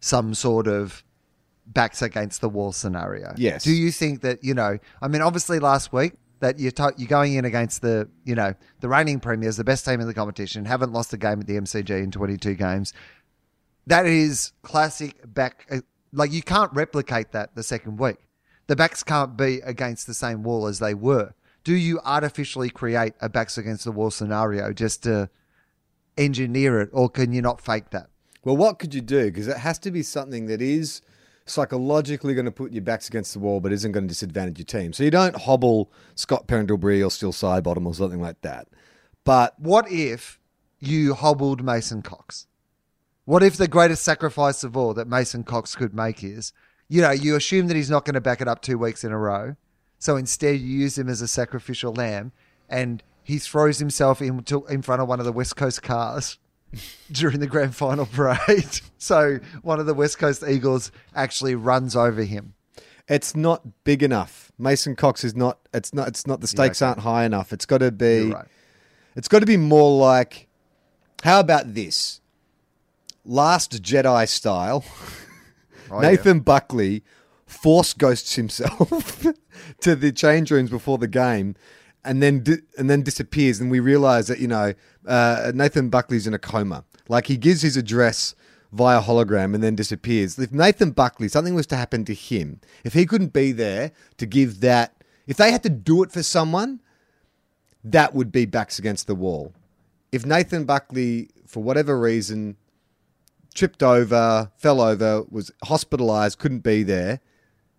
[0.00, 1.04] some sort of
[1.66, 3.34] backs against the wall scenario?
[3.36, 3.62] Yes.
[3.64, 4.78] Do you think that you know?
[5.02, 8.54] I mean, obviously, last week that you're to- you're going in against the you know
[8.80, 11.58] the reigning premiers, the best team in the competition, haven't lost a game at the
[11.58, 12.94] MCG in 22 games.
[13.86, 15.70] That is classic back.
[16.12, 18.18] Like you can't replicate that the second week.
[18.66, 21.34] The backs can't be against the same wall as they were.
[21.64, 25.30] Do you artificially create a backs against the wall scenario just to
[26.16, 28.08] engineer it, or can you not fake that?
[28.44, 29.26] Well, what could you do?
[29.26, 31.00] Because it has to be something that is
[31.46, 34.66] psychologically going to put your backs against the wall, but isn't going to disadvantage your
[34.66, 34.92] team.
[34.92, 38.68] So you don't hobble Scott Pendlebury or Steele Sidebottom or something like that.
[39.24, 40.40] But What if
[40.80, 42.46] you hobbled Mason Cox?
[43.24, 46.52] What if the greatest sacrifice of all that Mason Cox could make is,
[46.88, 49.12] you know, you assume that he's not going to back it up two weeks in
[49.12, 49.56] a row.
[49.98, 52.32] So instead, you use him as a sacrificial lamb
[52.68, 56.38] and he throws himself into, in front of one of the West Coast cars
[57.12, 58.80] during the grand final parade.
[58.98, 62.54] so one of the West Coast Eagles actually runs over him.
[63.08, 64.50] it's not big enough.
[64.58, 65.58] Mason Cox is not.
[65.72, 66.08] It's not.
[66.08, 66.40] It's not.
[66.40, 66.88] The stakes okay.
[66.88, 67.52] aren't high enough.
[67.52, 68.30] It's got to be.
[68.30, 68.46] Right.
[69.16, 70.48] It's got to be more like.
[71.22, 72.20] How about this?
[73.24, 74.84] Last Jedi style.
[75.90, 76.12] Oh, yeah.
[76.12, 77.02] Nathan Buckley
[77.44, 79.26] force ghosts himself
[79.80, 81.54] to the change rooms before the game,
[82.02, 83.60] and then di- and then disappears.
[83.60, 84.72] And we realize that you know
[85.06, 86.84] uh, Nathan Buckley's in a coma.
[87.08, 88.34] Like he gives his address
[88.72, 90.38] via hologram and then disappears.
[90.38, 94.24] If Nathan Buckley, something was to happen to him, if he couldn't be there to
[94.24, 94.94] give that,
[95.26, 96.80] if they had to do it for someone,
[97.84, 99.52] that would be backs against the wall.
[100.10, 102.56] If Nathan Buckley, for whatever reason,
[103.52, 107.20] tripped over, fell over, was hospitalized, couldn't be there.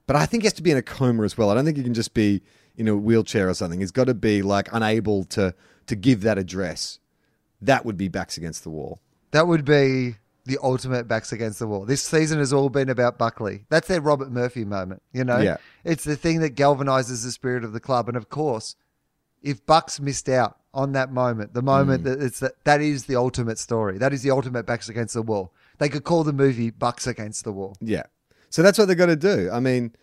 [0.06, 1.50] But I think he has to be in a coma as well.
[1.50, 2.42] I don't think he can just be
[2.76, 3.80] in a wheelchair or something.
[3.80, 5.54] He's got to be like unable to
[5.88, 7.00] to give that address.
[7.62, 9.00] That would be backs against the wall.
[9.32, 11.86] That would be the ultimate backs against the wall.
[11.86, 13.66] This season has all been about Buckley.
[13.70, 15.40] That's their Robert Murphy moment, you know?
[15.40, 15.58] Yeah.
[15.86, 18.10] It's the thing that galvanizes the spirit of the club.
[18.10, 18.76] And of course,
[19.42, 22.06] if Bucks missed out on that moment, the moment mm.
[22.06, 23.98] that it's that that is the ultimate story.
[23.98, 25.54] That is the ultimate backs against the wall.
[25.80, 27.76] They could call the movie Bucks Against the Wall.
[27.82, 28.04] Yeah.
[28.50, 29.50] So that's what they've got to do.
[29.52, 29.96] I mean,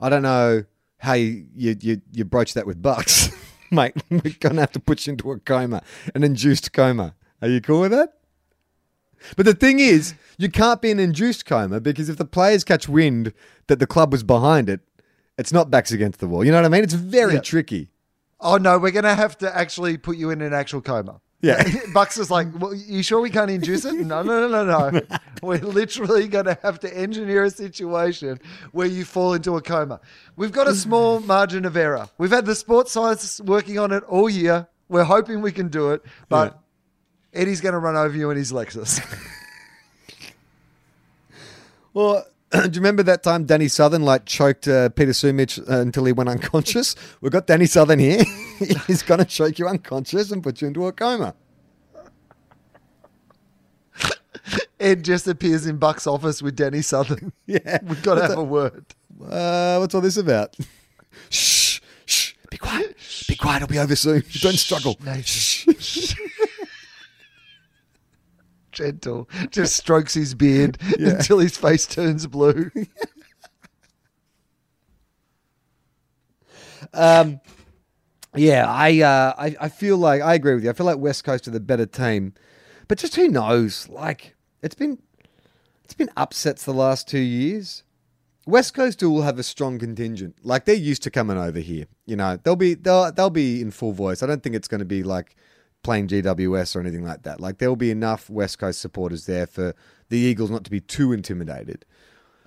[0.00, 0.64] I don't know
[0.98, 3.30] how you you you, you broach that with Bucks,
[3.70, 3.94] mate.
[4.10, 5.82] We're gonna have to put you into a coma,
[6.14, 7.14] an induced coma.
[7.42, 8.14] Are you cool with that?
[9.36, 12.88] But the thing is, you can't be an induced coma because if the players catch
[12.88, 13.32] wind
[13.66, 14.80] that the club was behind it,
[15.36, 16.44] it's not backs against the wall.
[16.44, 16.84] You know what I mean?
[16.84, 17.40] It's very Yeah.
[17.40, 17.90] tricky.
[18.40, 21.20] Oh no, we're gonna have to actually put you in an actual coma.
[21.40, 21.62] Yeah.
[21.94, 23.94] Bucks is like, well, you sure we can't induce it?
[23.94, 25.00] No, no, no, no, no.
[25.42, 28.40] We're literally going to have to engineer a situation
[28.72, 30.00] where you fall into a coma.
[30.36, 32.08] We've got a small margin of error.
[32.18, 34.66] We've had the sports science working on it all year.
[34.88, 36.58] We're hoping we can do it, but
[37.32, 39.00] Eddie's going to run over you in his Lexus.
[41.92, 46.06] Well, do you remember that time Danny Southern like choked uh, Peter Sumich uh, until
[46.06, 46.96] he went unconscious?
[47.20, 48.22] We've got Danny Southern here.
[48.86, 51.34] He's going to choke you unconscious and put you into a coma.
[54.80, 57.32] Ed just appears in Buck's office with Danny Southern.
[57.44, 57.80] Yeah.
[57.82, 58.86] We've got to have a word.
[59.22, 60.56] Uh, what's all this about?
[61.28, 62.96] shh, shh, be quiet.
[63.28, 64.22] Be quiet, it'll be over soon.
[64.40, 64.96] Don't struggle.
[65.04, 65.24] Nathan.
[65.24, 66.14] Shh.
[68.78, 69.28] Gentle.
[69.50, 71.10] Just strokes his beard Yeah.
[71.10, 72.70] until his face turns blue.
[76.94, 77.40] Um,
[78.36, 80.70] yeah, I, uh, I I feel like I agree with you.
[80.70, 82.34] I feel like West Coast are the better team,
[82.86, 83.88] but just who knows?
[83.88, 84.98] Like it's been
[85.84, 87.82] it's been upsets the last two years.
[88.46, 90.36] West Coast will have a strong contingent.
[90.42, 91.86] Like they're used to coming over here.
[92.06, 94.22] You know, they'll be they'll they'll be in full voice.
[94.22, 95.34] I don't think it's going to be like
[95.82, 97.40] playing GWS or anything like that.
[97.40, 99.74] Like there will be enough West Coast supporters there for
[100.08, 101.84] the Eagles not to be too intimidated.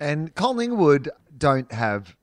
[0.00, 2.16] And Collingwood don't have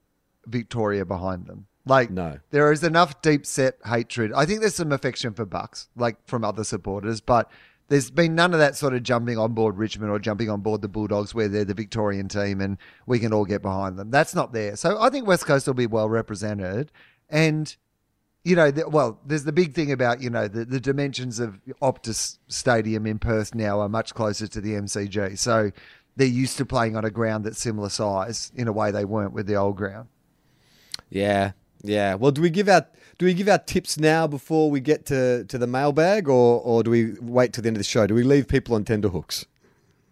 [0.45, 1.67] Victoria behind them.
[1.85, 2.39] Like No.
[2.51, 4.31] there is enough deep set hatred.
[4.35, 7.49] I think there's some affection for Bucks, like from other supporters, but
[7.87, 10.81] there's been none of that sort of jumping on board Richmond or jumping on board
[10.81, 14.11] the Bulldogs where they're the Victorian team and we can all get behind them.
[14.11, 14.75] That's not there.
[14.75, 16.91] So I think West Coast will be well represented.
[17.29, 17.75] And
[18.43, 21.59] you know, the, well, there's the big thing about you know the, the dimensions of
[21.81, 25.71] Optus Stadium in Perth now are much closer to the MCG, so
[26.15, 29.33] they're used to playing on a ground that's similar size in a way they weren't
[29.33, 30.07] with the old ground.
[31.09, 31.51] Yeah,
[31.83, 32.15] yeah.
[32.15, 32.85] Well, do we give our
[33.17, 36.83] do we give our tips now before we get to, to the mailbag, or or
[36.83, 38.07] do we wait till the end of the show?
[38.07, 39.45] Do we leave people on tenterhooks?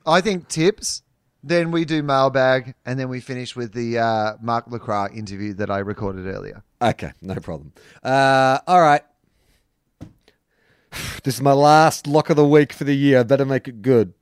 [0.05, 1.03] I think tips.
[1.43, 5.69] Then we do mailbag, and then we finish with the uh, Mark Lacroix interview that
[5.69, 6.63] I recorded earlier.
[6.81, 7.73] Okay, no problem.
[8.03, 9.01] Uh, all right.
[11.23, 13.19] This is my last lock of the week for the year.
[13.19, 14.13] I better make it good.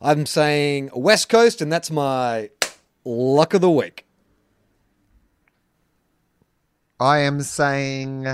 [0.00, 2.50] I'm saying West Coast, and that's my
[3.04, 4.04] luck of the week.
[7.00, 8.26] I am saying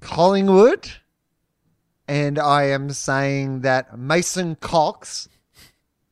[0.00, 0.90] Collingwood,
[2.08, 5.28] and I am saying that Mason Cox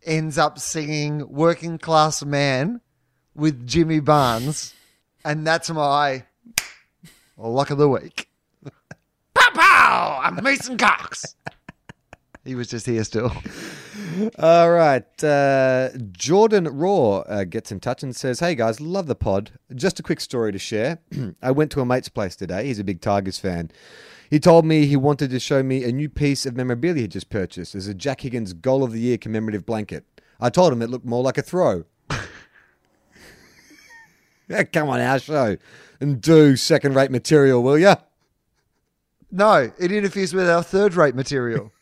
[0.06, 2.80] ends up singing Working Class Man
[3.34, 4.72] with Jimmy Barnes,
[5.24, 6.24] and that's my
[7.36, 8.30] luck of the week.
[9.34, 10.20] pow pow!
[10.22, 11.34] I'm Mason Cox.
[12.44, 13.32] he was just here still.
[14.38, 15.24] All right.
[15.24, 19.50] Uh, Jordan Raw uh, gets in touch and says, Hey guys, love the pod.
[19.74, 21.00] Just a quick story to share.
[21.42, 22.66] I went to a mate's place today.
[22.66, 23.70] He's a big Tigers fan.
[24.30, 27.30] He told me he wanted to show me a new piece of memorabilia he just
[27.30, 30.04] purchased as a Jack Higgins Goal of the Year commemorative blanket.
[30.40, 31.84] I told him it looked more like a throw.
[34.48, 35.56] yeah, come on, our show
[36.00, 37.96] and do second rate material, will ya?
[39.30, 41.72] No, it interferes with our third rate material.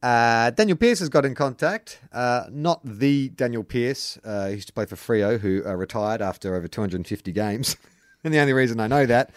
[0.00, 1.98] Uh, Daniel Pierce has got in contact.
[2.12, 4.16] Uh, not the Daniel Pearce.
[4.24, 7.76] Uh, he used to play for Freo, who uh, retired after over 250 games.
[8.24, 9.32] and the only reason I know that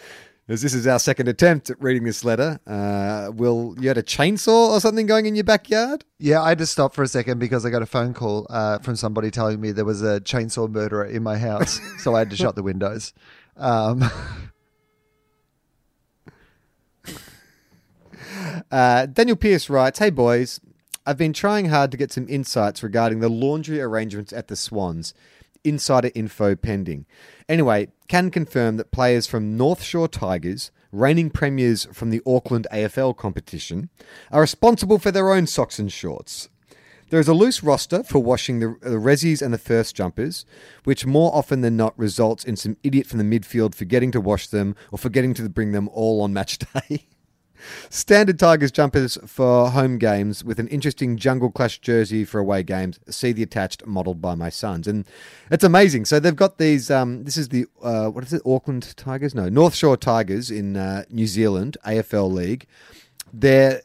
[0.48, 2.58] is this is our second attempt at reading this letter.
[2.66, 6.04] Uh, Will, you had a chainsaw or something going in your backyard?
[6.18, 8.78] Yeah, I had to stop for a second because I got a phone call uh,
[8.78, 12.30] from somebody telling me there was a chainsaw murderer in my house, so I had
[12.30, 13.12] to shut the windows.
[13.56, 14.04] Um,
[18.70, 20.60] Uh, Daniel Pierce writes, Hey boys,
[21.06, 25.14] I've been trying hard to get some insights regarding the laundry arrangements at the Swans.
[25.64, 27.06] Insider info pending.
[27.48, 33.16] Anyway, can confirm that players from North Shore Tigers, reigning premiers from the Auckland AFL
[33.16, 33.88] competition,
[34.30, 36.48] are responsible for their own socks and shorts.
[37.12, 40.46] There is a loose roster for washing the, the resis and the first jumpers,
[40.84, 44.46] which more often than not results in some idiot from the midfield forgetting to wash
[44.46, 47.08] them or forgetting to bring them all on match day.
[47.90, 52.98] Standard Tigers jumpers for home games with an interesting Jungle Clash jersey for away games.
[53.08, 55.06] See the attached, modelled by my sons, and
[55.50, 56.04] it's amazing.
[56.04, 56.90] So they've got these.
[56.90, 58.42] Um, this is the uh, what is it?
[58.44, 59.34] Auckland Tigers?
[59.34, 62.66] No, North Shore Tigers in uh, New Zealand AFL League.
[63.32, 63.82] Their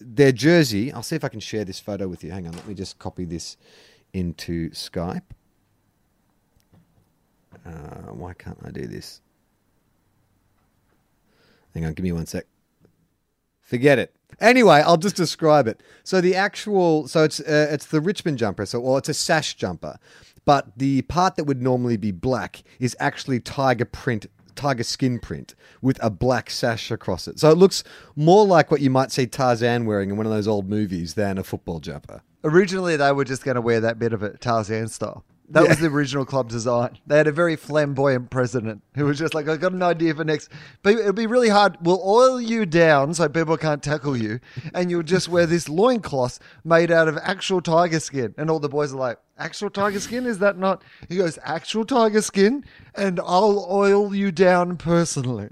[0.00, 0.92] their jersey.
[0.92, 2.30] I'll see if I can share this photo with you.
[2.30, 3.56] Hang on, let me just copy this
[4.12, 5.22] into Skype.
[7.66, 9.20] Uh, why can't I do this?
[11.74, 12.46] Hang on, give me one sec.
[13.68, 14.16] Forget it.
[14.40, 15.82] Anyway, I'll just describe it.
[16.02, 18.64] So the actual, so it's uh, it's the Richmond jumper.
[18.64, 19.98] So well, it's a sash jumper,
[20.46, 25.54] but the part that would normally be black is actually tiger print, tiger skin print
[25.82, 27.38] with a black sash across it.
[27.38, 27.84] So it looks
[28.16, 31.36] more like what you might see Tarzan wearing in one of those old movies than
[31.36, 32.22] a football jumper.
[32.44, 35.26] originally, they were just going to wear that bit of it Tarzan style.
[35.50, 36.98] That was the original club design.
[37.06, 40.24] They had a very flamboyant president who was just like, "I got an idea for
[40.24, 40.50] next."
[40.82, 41.78] But it'll be really hard.
[41.80, 44.40] We'll oil you down so people can't tackle you,
[44.74, 48.34] and you'll just wear this loincloth made out of actual tiger skin.
[48.36, 50.26] And all the boys are like, "Actual tiger skin?
[50.26, 55.48] Is that not?" He goes, "Actual tiger skin, and I'll oil you down personally."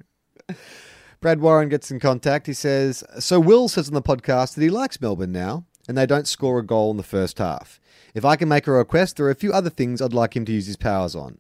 [1.21, 2.47] Brad Warren gets in contact.
[2.47, 6.07] He says, So Will says on the podcast that he likes Melbourne now, and they
[6.07, 7.81] don't score a goal in the first half.
[8.17, 10.47] If I can make a request, there are a few other things I'd like him
[10.47, 11.37] to use his powers on.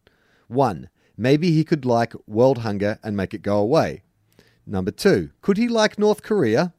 [0.47, 4.03] One, maybe he could like world hunger and make it go away.
[4.67, 6.75] Number two, could he like North Korea?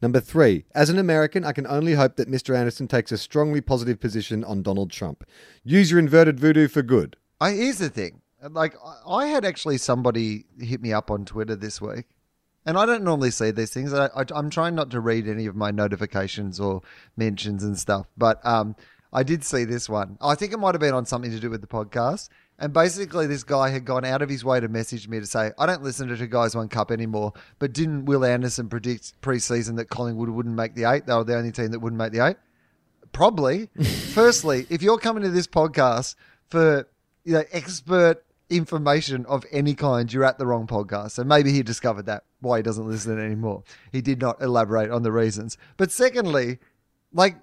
[0.00, 2.56] Number three, as an American, I can only hope that Mr.
[2.56, 5.24] Anderson takes a strongly positive position on Donald Trump.
[5.62, 7.14] Use your inverted voodoo for good.
[7.38, 8.22] I here's the thing.
[8.42, 8.76] Like
[9.06, 12.06] I- had actually somebody hit me up on Twitter this week,
[12.64, 13.92] and I don't normally see these things.
[13.92, 16.80] I, I'm trying not to read any of my notifications or
[17.14, 18.74] mentions and stuff, but um,
[19.12, 20.18] I did see this one.
[20.20, 22.28] I think it might have been on something to do with the podcast.
[22.58, 25.52] And basically, this guy had gone out of his way to message me to say,
[25.58, 27.32] I don't listen to Guys One Cup anymore.
[27.58, 31.06] But didn't Will Anderson predict preseason that Collingwood wouldn't make the eight?
[31.06, 32.36] They were the only team that wouldn't make the eight.
[33.12, 33.66] Probably.
[34.12, 36.16] Firstly, if you're coming to this podcast
[36.48, 36.88] for
[37.24, 41.12] you know expert information of any kind, you're at the wrong podcast.
[41.12, 43.62] So maybe he discovered that why he doesn't listen anymore.
[43.92, 45.56] He did not elaborate on the reasons.
[45.76, 46.58] But secondly,
[47.12, 47.36] like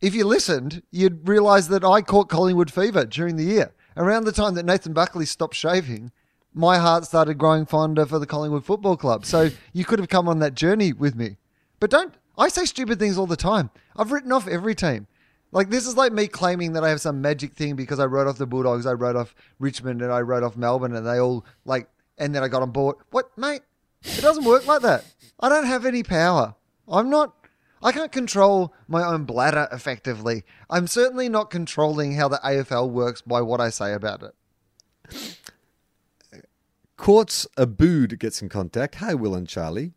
[0.00, 3.72] if you listened, you'd realize that I caught Collingwood fever during the year.
[3.96, 6.10] Around the time that Nathan Buckley stopped shaving,
[6.54, 9.26] my heart started growing fonder for the Collingwood Football Club.
[9.26, 11.36] So you could have come on that journey with me.
[11.80, 13.70] But don't, I say stupid things all the time.
[13.96, 15.06] I've written off every team.
[15.52, 18.28] Like, this is like me claiming that I have some magic thing because I wrote
[18.28, 21.44] off the Bulldogs, I wrote off Richmond, and I wrote off Melbourne, and they all,
[21.64, 21.88] like,
[22.18, 22.96] and then I got on board.
[23.10, 23.62] What, mate?
[24.02, 25.04] It doesn't work like that.
[25.40, 26.54] I don't have any power.
[26.86, 27.39] I'm not
[27.82, 30.44] I can't control my own bladder effectively.
[30.68, 34.34] I'm certainly not controlling how the AFL works by what I say about it.
[36.96, 38.96] Quartz Abood gets in contact.
[38.96, 39.94] Hi, Will and Charlie.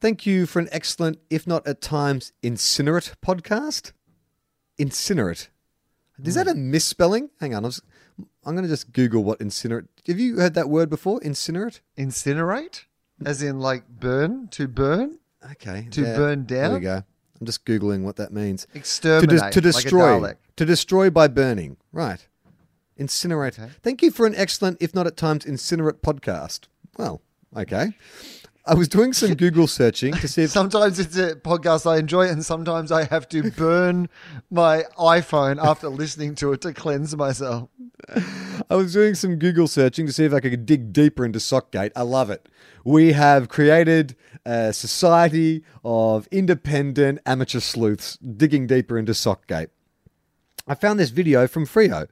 [0.00, 3.92] Thank you for an excellent, if not at times, incinerate podcast.
[4.78, 5.48] Incinerate.
[6.24, 6.70] Is that a hmm.
[6.70, 7.30] misspelling?
[7.40, 7.64] Hang on.
[7.64, 7.82] I was,
[8.44, 9.88] I'm going to just Google what incinerate.
[10.06, 11.20] Have you heard that word before?
[11.20, 11.80] Incinerate?
[11.98, 12.84] Incinerate?
[13.24, 14.48] As in, like, burn?
[14.48, 15.18] To burn?
[15.52, 15.88] Okay.
[15.90, 16.70] To there- burn down?
[16.70, 17.02] There we go.
[17.40, 18.66] I'm just Googling what that means.
[18.72, 19.28] To, Exterminate.
[19.38, 20.18] to like a destroy.
[20.20, 20.36] Dalek.
[20.56, 21.78] to destroy by burning.
[21.90, 22.26] Right.
[22.98, 23.58] Incinerate.
[23.58, 23.70] Okay.
[23.82, 26.66] Thank you for an excellent, if not at times, incinerate podcast.
[26.98, 27.22] Well,
[27.56, 27.94] okay.
[28.70, 32.28] I was doing some Google searching to see if Sometimes it's a podcast I enjoy,
[32.28, 34.08] and sometimes I have to burn
[34.48, 37.68] my iPhone after listening to it to cleanse myself.
[38.70, 41.90] I was doing some Google searching to see if I could dig deeper into Sockgate.
[41.96, 42.48] I love it.
[42.84, 44.14] We have created
[44.46, 49.70] a society of independent amateur sleuths digging deeper into Sockgate.
[50.68, 52.06] I found this video from Freo.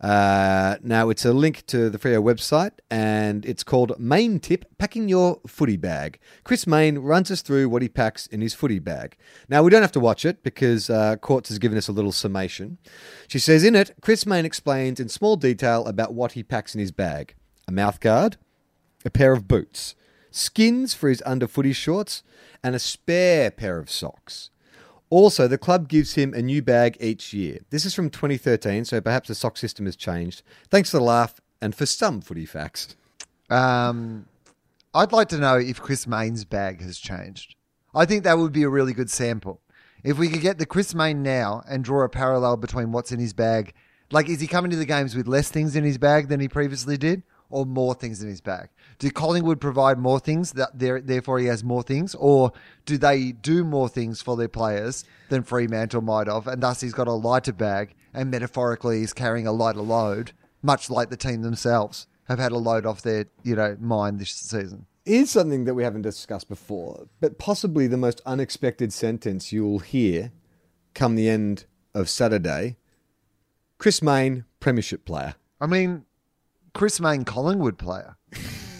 [0.00, 5.08] Uh, now, it's a link to the Freo website and it's called Mayne Tip Packing
[5.08, 6.18] Your Footy Bag.
[6.42, 9.16] Chris Mayne runs us through what he packs in his footy bag.
[9.48, 12.12] Now, we don't have to watch it because uh, Quartz has given us a little
[12.12, 12.78] summation.
[13.28, 16.80] She says in it, Chris Mayne explains in small detail about what he packs in
[16.80, 17.34] his bag
[17.68, 18.36] a mouthguard,
[19.04, 19.94] a pair of boots,
[20.30, 22.22] skins for his under footy shorts,
[22.64, 24.50] and a spare pair of socks.
[25.10, 27.58] Also, the club gives him a new bag each year.
[27.70, 30.42] This is from 2013, so perhaps the sock system has changed.
[30.70, 32.96] Thanks for the laugh and for some footy facts.
[33.50, 34.26] Um,
[34.94, 37.56] I'd like to know if Chris Mayne's bag has changed.
[37.92, 39.60] I think that would be a really good sample.
[40.04, 43.18] If we could get the Chris Mayne now and draw a parallel between what's in
[43.18, 43.74] his bag,
[44.12, 46.48] like is he coming to the games with less things in his bag than he
[46.48, 48.68] previously did, or more things in his bag?
[48.98, 52.52] Do Collingwood provide more things that there, therefore he has more things, or
[52.86, 56.92] do they do more things for their players than Fremantle might have, and thus he's
[56.92, 60.32] got a lighter bag, and metaphorically he's carrying a lighter load,
[60.62, 64.30] much like the team themselves have had a load off their you know mind this
[64.30, 64.86] season.
[65.04, 70.30] Is something that we haven't discussed before, but possibly the most unexpected sentence you'll hear
[70.94, 72.76] come the end of Saturday.
[73.78, 75.34] Chris Mayne, Premiership player.
[75.60, 76.04] I mean,
[76.74, 78.16] Chris Mayne Collingwood player.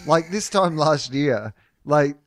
[0.07, 1.53] like this time last year,
[1.85, 2.17] like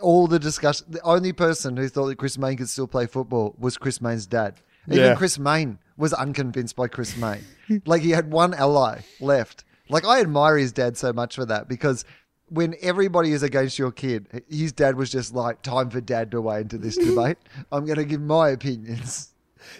[0.00, 3.54] all the discussion, the only person who thought that Chris Mayne could still play football
[3.58, 4.60] was Chris Mayne's dad.
[4.88, 5.14] Even Yeah.
[5.14, 7.44] Chris Mayne was unconvinced by Chris Mayne.
[7.86, 9.64] like he had one ally left.
[9.88, 12.04] Like I admire his dad so much for that because
[12.48, 16.40] when everybody is against your kid, his dad was just like, time for dad to
[16.40, 17.36] weigh into this debate.
[17.70, 19.29] I'm going to give my opinions.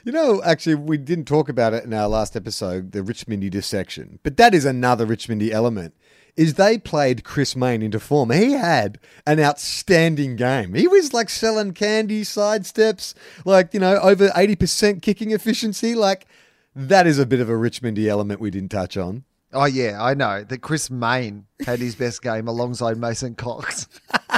[0.04, 4.18] You know, actually, we didn't talk about it in our last episode, the Richmondy dissection,
[4.22, 5.94] but that is another Richmondy element.
[6.36, 8.30] Is they played Chris Mayne into form.
[8.30, 10.74] He had an outstanding game.
[10.74, 13.14] He was like selling candy, sidesteps,
[13.44, 15.94] like, you know, over 80% kicking efficiency.
[15.94, 16.26] Like,
[16.74, 19.24] that is a bit of a Richmondy element we didn't touch on.
[19.52, 23.88] Oh yeah, I know that Chris Mayne had his best game alongside Mason Cox.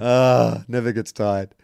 [0.00, 1.54] Ah, never gets tired.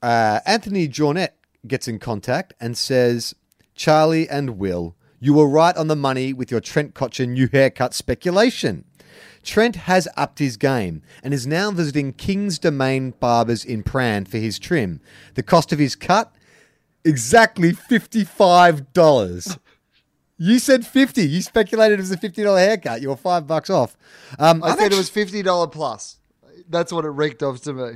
[0.00, 1.30] Uh, Anthony Jornet
[1.66, 3.34] gets in contact and says,
[3.74, 7.94] Charlie and Will, you were right on the money with your Trent Cotchin new haircut
[7.94, 8.84] speculation.
[9.42, 14.38] Trent has upped his game and is now visiting King's Domain Barbers in Prahran for
[14.38, 15.00] his trim.
[15.34, 16.32] The cost of his cut?
[17.04, 19.58] Exactly $55.
[20.38, 23.00] You said 50 You speculated it was a $50 haircut.
[23.02, 23.96] You were five bucks off.
[24.38, 26.16] Um, I I've said actu- it was fifty dollar plus.
[26.68, 27.90] That's what it reeked of to me.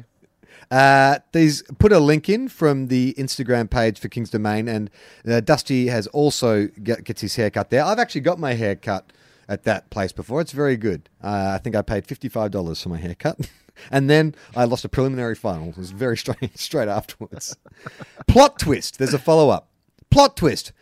[0.71, 4.91] Uh, these put a link in from the Instagram page for King's Domain, and
[5.29, 7.85] uh, Dusty has also get, gets his haircut there.
[7.85, 9.13] I've actually got my haircut
[9.49, 10.41] at that place before.
[10.41, 11.09] It's very good.
[11.23, 13.49] Uh, I think I paid fifty five dollars for my haircut.
[13.91, 15.69] and then I lost a preliminary final.
[15.69, 17.57] It was very straight, straight afterwards.
[18.27, 18.99] Plot twist.
[18.99, 19.69] There's a follow up.
[20.11, 20.73] Plot twist.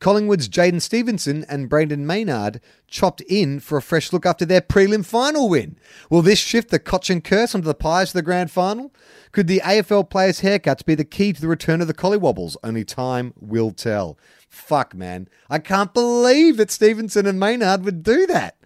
[0.00, 5.04] Collingwood's Jaidyn Stephenson and Brayden Maynard chopped in for a fresh look after their prelim
[5.04, 5.76] final win.
[6.10, 8.92] Will this shift the Cotchin curse onto the Pies for the grand final?
[9.32, 12.56] Could the AFL players' haircuts be the key to the return of the Collywobbles?
[12.62, 14.18] Only time will tell.
[14.48, 15.28] Fuck, man.
[15.50, 18.56] I can't believe that Stephenson and Maynard would do that.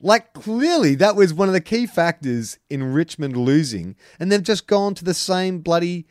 [0.00, 4.66] Like, clearly, that was one of the key factors in Richmond losing, and they've just
[4.66, 6.06] gone to the same bloody,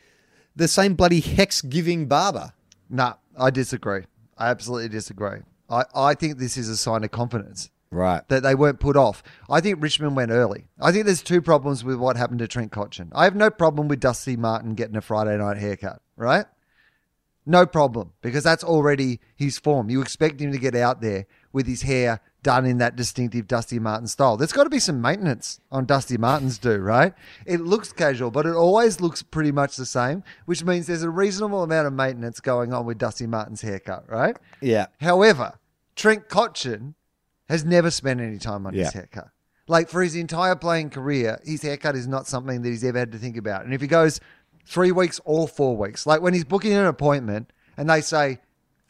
[0.54, 2.52] the same bloody hex giving barber.
[2.88, 4.04] Nah, I disagree.
[4.40, 5.40] I absolutely disagree.
[5.68, 8.26] I, I think this is a sign of confidence Right.
[8.28, 9.22] that they weren't put off.
[9.48, 10.68] I think Richmond went early.
[10.80, 13.10] I think there's two problems with what happened to Trent Cotchin.
[13.12, 16.46] I have no problem with Dusty Martin getting a Friday night haircut, right?
[17.46, 19.90] No problem, because that's already his form.
[19.90, 23.78] You expect him to get out there with his hair done in that distinctive Dusty
[23.78, 24.36] Martin style.
[24.36, 27.12] There's got to be some maintenance on Dusty Martin's do, right?
[27.46, 31.10] It looks casual, but it always looks pretty much the same, which means there's a
[31.10, 34.36] reasonable amount of maintenance going on with Dusty Martin's haircut, right?
[34.60, 34.86] Yeah.
[35.00, 35.58] However,
[35.96, 36.94] Trent Cotchin
[37.48, 39.28] has never spent any time on his haircut.
[39.68, 43.12] Like for his entire playing career, his haircut is not something that he's ever had
[43.12, 43.64] to think about.
[43.64, 44.20] And if he goes
[44.66, 48.38] three weeks or four weeks, like when he's booking an appointment and they say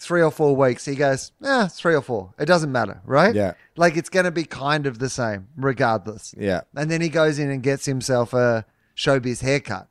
[0.01, 2.33] three or four weeks, he goes, eh, three or four.
[2.39, 3.35] It doesn't matter, right?
[3.35, 3.53] Yeah.
[3.77, 6.35] Like it's going to be kind of the same regardless.
[6.37, 6.63] Yeah.
[6.75, 8.65] And then he goes in and gets himself a
[8.97, 9.89] showbiz haircut.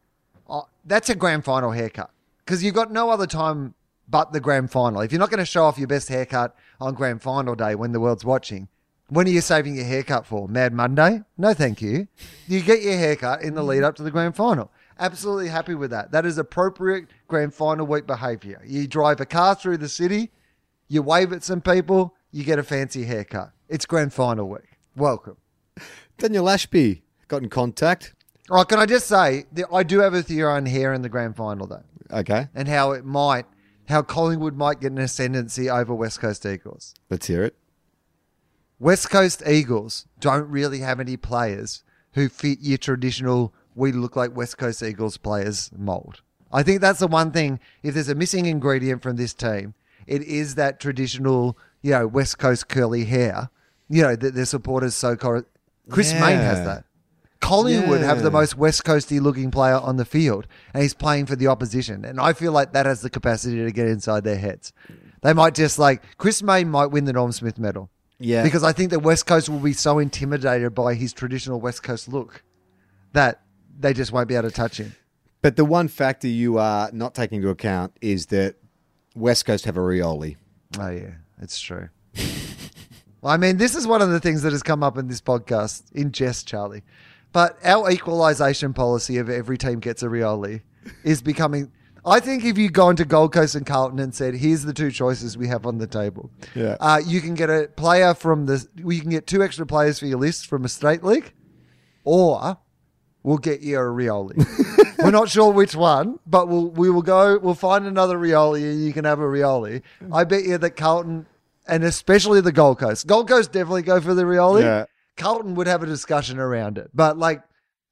[0.50, 2.10] Oh, that's a grand final haircut
[2.44, 3.76] because you've got no other time
[4.10, 5.02] but the grand final.
[5.02, 7.92] If you're not going to show off your best haircut on grand final day when
[7.92, 8.68] the world's watching,
[9.10, 10.48] when are you saving your haircut for?
[10.48, 11.22] Mad Monday?
[11.38, 12.08] No, thank you.
[12.48, 14.72] You get your haircut in the lead up to the grand final.
[15.00, 16.12] Absolutely happy with that.
[16.12, 18.62] That is appropriate grand final week behavior.
[18.66, 20.32] You drive a car through the city,
[20.88, 23.52] you wave at some people, you get a fancy haircut.
[23.70, 24.78] It's grand final week.
[24.96, 25.38] Welcome.
[26.18, 28.14] Daniel Ashby got in contact.
[28.50, 31.10] Oh, can I just say that I do have a theory on hair in the
[31.10, 32.48] grand final though, Okay.
[32.54, 33.46] and how it might,
[33.88, 36.94] how Collingwood might get an ascendancy over West Coast Eagles.
[37.10, 37.56] Let's hear it.
[38.80, 41.84] West Coast Eagles don't really have any players
[42.14, 46.22] who fit your traditional we look like West Coast Eagles players mold.
[46.52, 47.60] I think that's the one thing.
[47.84, 49.74] If there's a missing ingredient from this team,
[50.08, 53.50] it is that traditional, you know, West Coast curly hair.
[53.88, 55.16] You know, that their supporters so.
[55.16, 55.46] Cor-
[55.90, 56.20] Chris Yeah.
[56.22, 56.86] Mayne has that.
[57.40, 61.36] Collingwood have the most West Coasty looking player on the field, and he's playing for
[61.36, 62.04] the opposition.
[62.06, 64.74] And I feel like that has the capacity to get inside their heads.
[65.22, 67.90] They might just like Chris Mayne might win the Norm Smith medal.
[68.20, 68.44] Yeah.
[68.44, 72.08] Because I think the West Coast will be so intimidated by his traditional West Coast
[72.10, 72.44] look
[73.14, 73.42] that
[73.80, 74.96] they just won't be able to touch him.
[75.42, 78.56] But the one factor you are not taking into account is that
[79.16, 80.36] West Coast have a Rioli.
[80.78, 81.12] Oh yeah,
[81.42, 81.90] it's true.
[83.24, 85.84] I mean, this is one of the things that has come up in this podcast
[85.94, 86.84] in jest, Charlie.
[87.32, 90.62] But our equalisation policy of every team gets a Rioli
[91.04, 91.72] is becoming.
[92.06, 94.90] I think if you go into Gold Coast and Carlton and said, "Here's the two
[94.90, 96.78] choices we have on the table," Yeah.
[96.80, 98.66] uh, you can get a player from the.
[98.76, 101.34] You can get two extra players for your list from a state league,
[102.04, 102.58] or
[103.24, 104.46] we'll get you a Rioli.
[105.00, 107.38] We're not sure which one, but we'll we will go.
[107.40, 109.82] We'll find another Rioli, and you can have a Rioli.
[110.12, 111.26] I bet you that Carlton,
[111.68, 114.62] and especially the Gold Coast, Gold Coast definitely go for the Rioli.
[114.64, 114.86] Yeah.
[115.18, 117.42] Carlton would have a discussion around it, but like,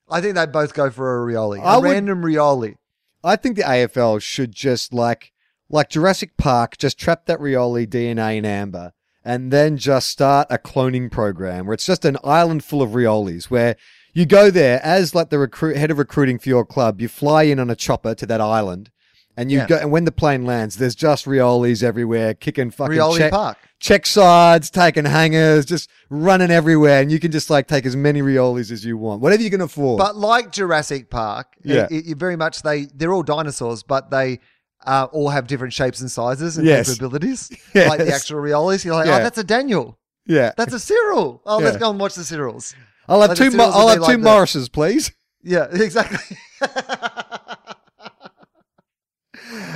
[0.10, 2.76] I think they both go for a Rioli, a I would- random Rioli.
[3.24, 5.32] I think the AFL should just like
[5.70, 8.94] like Jurassic Park, just trap that Rioli DNA in amber,
[9.26, 13.46] and then just start a cloning program where it's just an island full of Riolis
[13.46, 13.76] where
[14.18, 16.99] you go there as like the recruit head of recruiting for your club.
[17.01, 18.89] You fly in on a chopper to that island,
[19.36, 19.68] and you Yeah.
[19.68, 19.78] go.
[19.78, 23.57] And when the plane lands, there's just Riolis everywhere, kicking fucking Rioli check, Park.
[23.80, 28.22] check sides, taking hangers, just running everywhere, and you can just like take as many
[28.22, 29.99] Riolis as you want, whatever you can afford.
[29.99, 31.88] But like Jurassic Park, Yeah.
[31.91, 34.39] it, it very much they they're all dinosaurs, but they
[34.86, 36.88] uh, all have different shapes and sizes and Yes.
[36.88, 37.49] capabilities.
[37.76, 37.89] Yes.
[37.89, 39.18] Like the actual Riolis, you're like, Yeah.
[39.18, 39.97] oh, that's a Daniel.
[40.26, 41.41] yeah, That's a Cyril.
[41.45, 42.74] Oh, let's go and watch the Cyrils.
[43.08, 43.51] I'll have two.
[43.51, 44.30] Mo- I'll have like two that.
[44.30, 45.12] Morrises, please.
[45.43, 46.38] Yeah, exactly.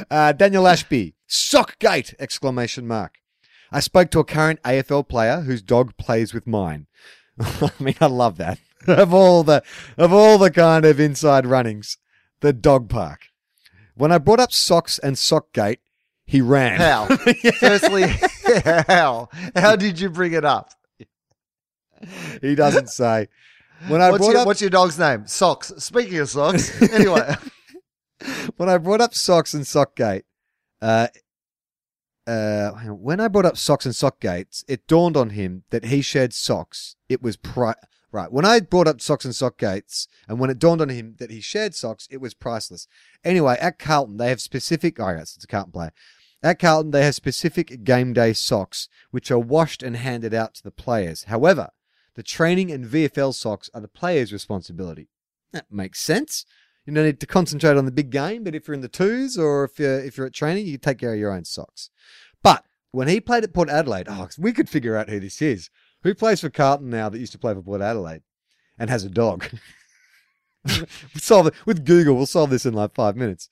[0.10, 2.14] Uh, Daniel Ashby, Sockgate!
[2.20, 3.14] Exclamation mark.
[3.72, 6.88] I spoke to a current AFL player whose dog plays with mine.
[7.40, 8.60] I mean, I love that.
[8.88, 9.64] of all the
[9.98, 11.98] of all the kind of inside runnings,
[12.42, 13.22] the dog park.
[13.96, 15.78] When I brought up socks and Sockgate,
[16.26, 16.78] he ran.
[16.80, 17.06] How?
[17.60, 18.04] Firstly,
[18.88, 19.30] how?
[19.56, 20.72] How did you bring it up?
[22.42, 23.28] he doesn't say.
[23.88, 25.26] When I What's brought your, up what's your dog's name?
[25.26, 25.74] Socks.
[25.78, 27.36] Speaking of socks, anyway.
[28.58, 30.24] when I brought up socks and Sockgate,
[30.82, 31.08] uh,
[32.28, 36.34] uh, when I brought up socks and Sockgates, it dawned on him that he shared
[36.34, 36.96] socks.
[37.10, 37.76] It was pri-
[38.12, 38.32] Right.
[38.32, 41.32] When I brought up socks and sock gates, and when it dawned on him that
[41.32, 42.86] he shared socks, it was priceless.
[43.24, 45.00] Anyway, at Carlton, they have specific.
[45.00, 45.94] Oh, yes, it's a Carlton player.
[46.44, 50.64] At Carlton, they have specific game day socks, which are washed and handed out to
[50.64, 51.26] the players.
[51.26, 51.70] However,
[52.16, 55.08] the training and VFL socks are the players' responsibility.
[55.54, 56.46] That makes sense.
[56.86, 59.38] You don't need to concentrate on the big game, but if you're in the twos
[59.38, 61.90] or if you're if you're at training, you take care of your own socks.
[62.42, 65.70] But when he played at Port Adelaide, oh, we could figure out who this is.
[66.04, 68.24] Who plays for Carlton now that used to play for Port Adelaide
[68.80, 69.46] and has a dog?
[71.16, 72.16] solve it with Google.
[72.16, 73.50] We'll solve this in like five minutes.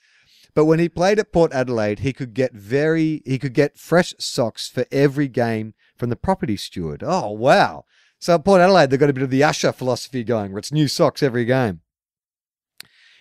[0.55, 4.13] But when he played at Port Adelaide, he could get very he could get fresh
[4.19, 7.03] socks for every game from the property steward.
[7.05, 7.85] Oh wow!
[8.19, 10.71] So at Port Adelaide, they've got a bit of the Usher philosophy going, where it's
[10.73, 11.81] new socks every game.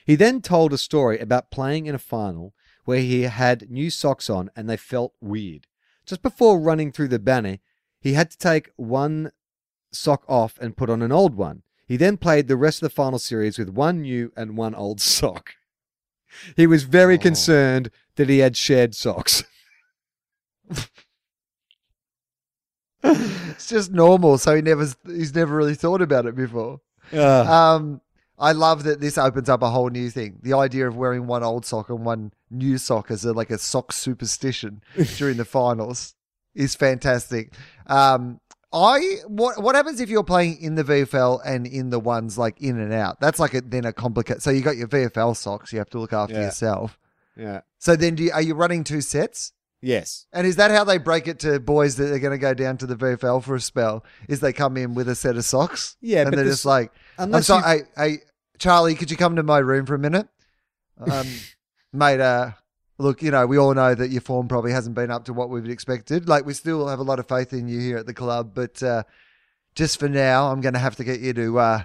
[0.05, 4.28] He then told a story about playing in a final where he had new socks
[4.30, 5.66] on and they felt weird.
[6.07, 7.59] Just before running through the banner,
[8.01, 9.30] he had to take one
[9.92, 11.62] sock off and put on an old one.
[11.86, 15.01] He then played the rest of the final series with one new and one old
[15.16, 15.53] sock.
[16.57, 17.18] He was very Oh.
[17.18, 19.44] concerned that he had shared socks.
[23.51, 26.80] It's just normal, so he never he's never really thought about it before.
[27.12, 28.01] Uh, Um,
[28.38, 30.38] I love that this opens up a whole new thing.
[30.42, 33.59] The idea of wearing one old sock and one new sock as a, like a
[33.59, 34.80] sock superstition
[35.16, 36.14] during the finals
[36.55, 37.53] is fantastic.
[37.88, 38.40] Um,
[38.72, 42.61] I what what happens if you're playing in the VFL and in the ones like
[42.61, 43.18] in and out?
[43.20, 44.42] That's like a, then a complicated.
[44.42, 46.42] So you got your VFL socks, you have to look after Yeah.
[46.42, 46.99] yourself.
[47.36, 47.62] yeah.
[47.78, 49.53] So then, do you, are you running two sets?
[49.81, 50.26] Yes.
[50.33, 52.76] And is that how they break it to boys that are going to go down
[52.79, 54.05] to the VFL for a spell?
[54.29, 55.97] Is they come in with a set of socks?
[56.01, 58.16] Yeah, and they're this- just like, I'm sorry, hey, hey,
[58.59, 60.29] Charlie, could you come to my room for a minute?
[61.01, 61.29] Um,
[61.93, 62.51] mate, uh,
[62.99, 65.49] look, you know, we all know that your form probably hasn't been up to what
[65.49, 66.29] we've expected.
[66.29, 68.83] Like, we still have a lot of faith in you here at the club, but
[68.83, 69.05] uh,
[69.76, 71.83] just for now, I'm going to have to get you to uh,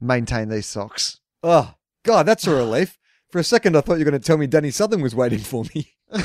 [0.00, 1.20] maintain these socks.
[1.44, 2.98] Oh, God, that's a relief.
[3.30, 5.38] For a second, I thought you were going to tell me Danny Southern was waiting
[5.38, 5.92] for me.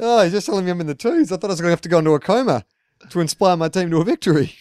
[0.00, 1.32] Oh, he's just telling me I'm in the twos.
[1.32, 2.64] I thought I was going to have to go into a coma
[3.10, 4.54] to inspire my team to a victory.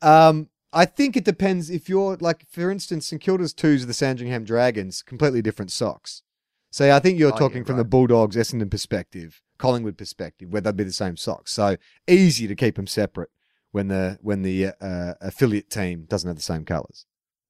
[0.00, 3.94] Um, I think it depends if you're like, for instance, St Kilda's twos of the
[3.94, 6.22] Sandringham Dragons, completely different socks.
[6.70, 7.84] So I think you're Oh, talking yeah, from the.
[7.84, 11.52] Bulldogs, Essendon perspective, Collingwood perspective, where they'd be the same socks.
[11.52, 11.76] So
[12.08, 13.30] easy to keep them separate
[13.72, 17.04] when the when the uh, affiliate team doesn't have the same colours.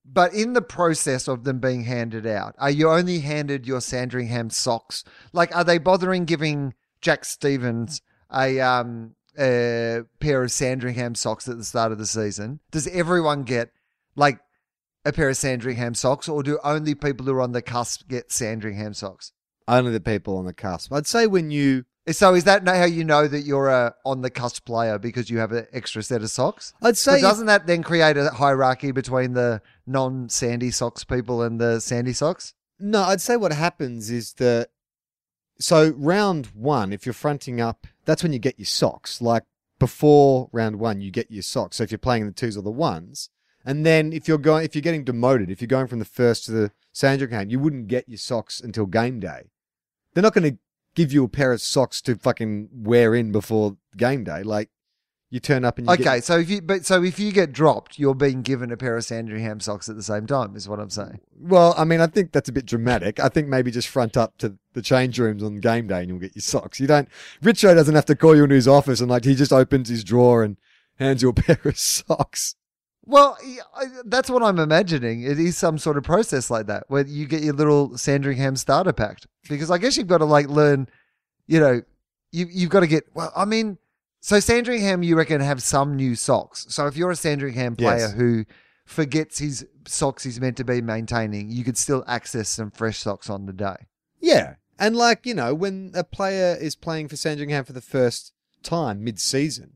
[0.05, 4.51] But in the process of them being handed out, are you only handed your Sandringham
[4.51, 5.05] socks?
[5.33, 11.57] Like, are they bothering giving Jack Stevens a um a pair of Sandringham socks at
[11.57, 12.61] the start of the season?
[12.71, 13.71] Does everyone get
[14.17, 14.41] like
[15.05, 18.33] a pair of Sandringham socks, or do only people who are on the cusp get
[18.33, 19.33] Sandringham socks?
[19.69, 20.93] Only the people on the cusp.
[20.93, 24.31] I'd say when you So is that how you know that you're a on the
[24.31, 26.75] cusp player because you have an extra set of socks?
[26.83, 31.81] I'd say doesn't that then create a hierarchy between the non-sandy socks people and the
[31.81, 32.55] sandy socks?
[32.81, 34.71] No, I'd say what happens is that
[35.61, 39.23] so round one, if you're fronting up, that's when you get your socks.
[39.23, 39.45] Like
[39.79, 41.77] before round one, you get your socks.
[41.77, 43.31] So if you're playing the twos or the ones,
[43.65, 46.47] and then if you're going, if you're getting demoted, if you're going from the first
[46.47, 49.51] to the Sandringham, you wouldn't get your socks until game day.
[50.15, 50.59] They're not going to
[50.95, 54.43] give you a pair of socks to fucking wear in before game day.
[54.43, 54.69] Like
[55.31, 57.53] you turn up and you Okay, get, so if you but so if you get
[57.53, 60.79] dropped, you're being given a pair of Sandringham socks at the same time, is what
[60.79, 61.21] I'm saying.
[61.41, 63.19] Well, I mean, I think that's a bit dramatic.
[63.19, 66.19] I think maybe just front up to the change rooms on game day and you'll
[66.19, 66.79] get your socks.
[66.81, 67.09] You don't,
[67.43, 70.05] Richo doesn't have to call you into his office and like he just opens his
[70.05, 70.59] drawer and
[70.99, 72.55] hands you a pair of socks.
[73.05, 73.37] Well,
[74.05, 75.23] that's what I'm imagining.
[75.23, 78.93] It is some sort of process like that where you get your little Sandringham starter
[78.93, 79.19] pack.
[79.49, 80.89] Because I guess you've got to like learn,
[81.47, 81.83] you know,
[82.31, 83.05] you you've got to get.
[83.15, 83.79] Well, I mean,
[84.21, 86.67] so Sandringham, you reckon have some new socks.
[86.69, 88.13] So if you're a Sandringham player Yes.
[88.13, 88.45] who
[88.85, 93.29] forgets his socks he's meant to be maintaining, you could still access some fresh socks
[93.29, 93.77] on the day.
[94.21, 94.55] Yeah.
[94.79, 98.33] And like, you know, when a player is playing for Sandringham for the first
[98.63, 99.75] time mid season,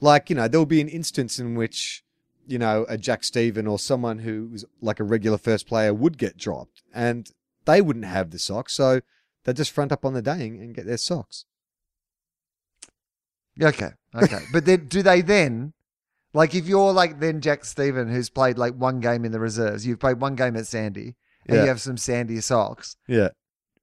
[0.00, 2.02] like, you know, there'll be an instance in which,
[2.46, 6.16] you know, a Jack Steven or someone who was like a regular first player would
[6.18, 7.30] get dropped and
[7.64, 8.72] they wouldn't have the socks.
[8.74, 9.00] So
[9.44, 11.44] they just front up on the day and get their socks.
[13.60, 14.40] Okay, okay.
[14.52, 15.72] but then, do they then,
[16.34, 19.86] like, if you're like then Jack Steven, who's played like one game in the reserves,
[19.86, 21.16] you've played one game at Sandy,
[21.46, 21.62] and Yeah.
[21.62, 22.96] you have some Sandy socks.
[23.08, 23.28] Yeah.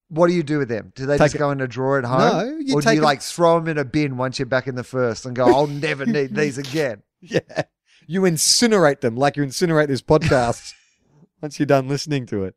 [0.09, 0.91] What do you do with them?
[0.93, 2.19] Do they Take just go in a drawer at home?
[2.19, 4.45] No, you or do you you 'em- like throw them in a bin once you're
[4.45, 7.01] back in the first and go, I'll never need these again?
[7.19, 7.63] Yeah.
[8.05, 10.73] You incinerate them like you incinerate this podcast
[11.41, 12.55] once you're done listening to it.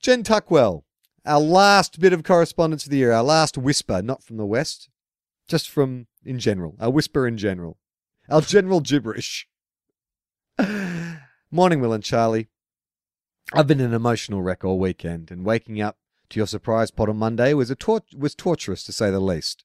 [0.00, 0.82] Jen Tuckwell,
[1.24, 4.88] our last bit of correspondence of the year, our last whisper, not from the West,
[5.48, 6.76] just from in general.
[6.80, 7.78] I'll whisper in general.
[8.28, 9.48] Our general gibberish.
[11.50, 12.48] Morning, Will and Charlie.
[13.52, 15.98] I've been an emotional wreck all weekend, and waking up
[16.30, 19.64] to your surprise pod on Monday was a tor- was torturous to say the least.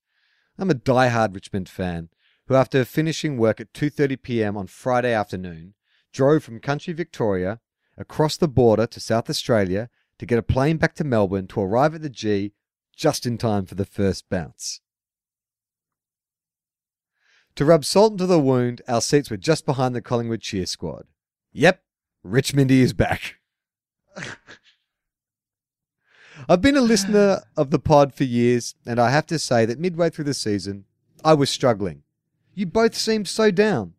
[0.58, 2.10] I'm a die-hard Richmond fan
[2.48, 4.58] who, after finishing work at 2:30 p.m.
[4.58, 5.74] on Friday afternoon,
[6.12, 7.60] drove from country Victoria
[7.98, 9.90] across the border to South Australia
[10.20, 12.54] to get a plane back to Melbourne to arrive at the G
[12.96, 14.82] just in time for the first bounce.
[17.56, 21.06] To rub salt into the wound, our seats were just behind the Collingwood cheer squad.
[21.54, 21.82] Yep,
[22.26, 23.36] Richmondy is back.
[26.48, 29.80] I've been a listener of the pod for years, and I have to say that
[29.80, 30.86] midway through the season,
[31.24, 32.04] I was struggling.
[32.58, 33.94] You both seemed so down.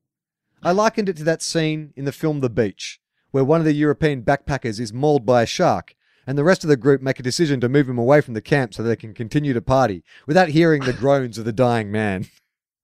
[0.64, 3.00] I likened it to that scene in the film The Beach,
[3.30, 5.94] where one of the European backpackers is mauled by a shark,
[6.26, 8.40] and the rest of the group make a decision to move him away from the
[8.40, 12.26] camp so they can continue to party without hearing the groans of the dying man.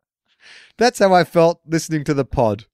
[0.79, 2.67] That's how I felt listening to the pod.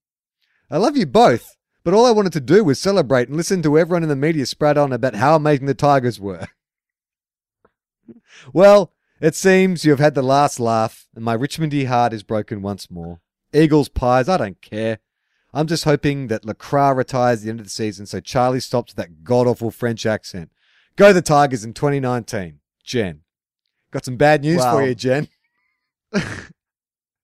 [0.70, 3.78] I love you both, but all I wanted to do was celebrate and listen to
[3.78, 6.48] everyone in the media spread on about how amazing the Tigers were.
[8.52, 12.62] well, it seems you have had the last laugh, and my Richmondy heart is broken
[12.62, 13.20] once more.
[13.52, 14.98] Eagles, Pies, I don't care.
[15.52, 18.92] I'm just hoping that LeCras retires at the end of the season so Charlie stops
[18.94, 20.50] that god awful French accent.
[20.96, 22.60] Go the Tigers in 2019.
[22.84, 23.22] Jen.
[23.90, 24.74] Got some bad news Wow.
[24.74, 25.28] for you, Jen.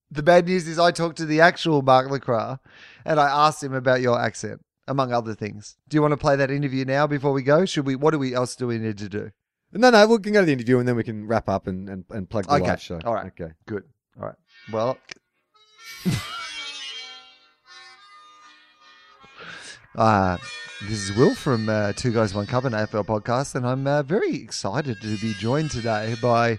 [0.08, 2.60] The bad news is I talked to the actual Mark LeCras
[3.04, 5.76] and I asked him about your accent, among other things.
[5.88, 7.64] Do you want to play that interview now before we go?
[7.66, 7.96] Should we?
[7.96, 9.32] What do we else do we need to do?
[9.72, 11.88] No, no, we can go to the interview and then we can wrap up and,
[11.88, 12.66] and, and plug the Okay.
[12.66, 13.00] live show.
[13.04, 13.26] All right.
[13.26, 13.52] Okay.
[13.66, 13.84] Good.
[14.18, 14.36] All right.
[14.72, 14.98] Well.
[19.94, 20.36] Uh,
[20.82, 24.02] this is Will from uh, Two Guys One Cup, an AFL podcast, and I'm uh,
[24.02, 26.58] very excited to be joined today by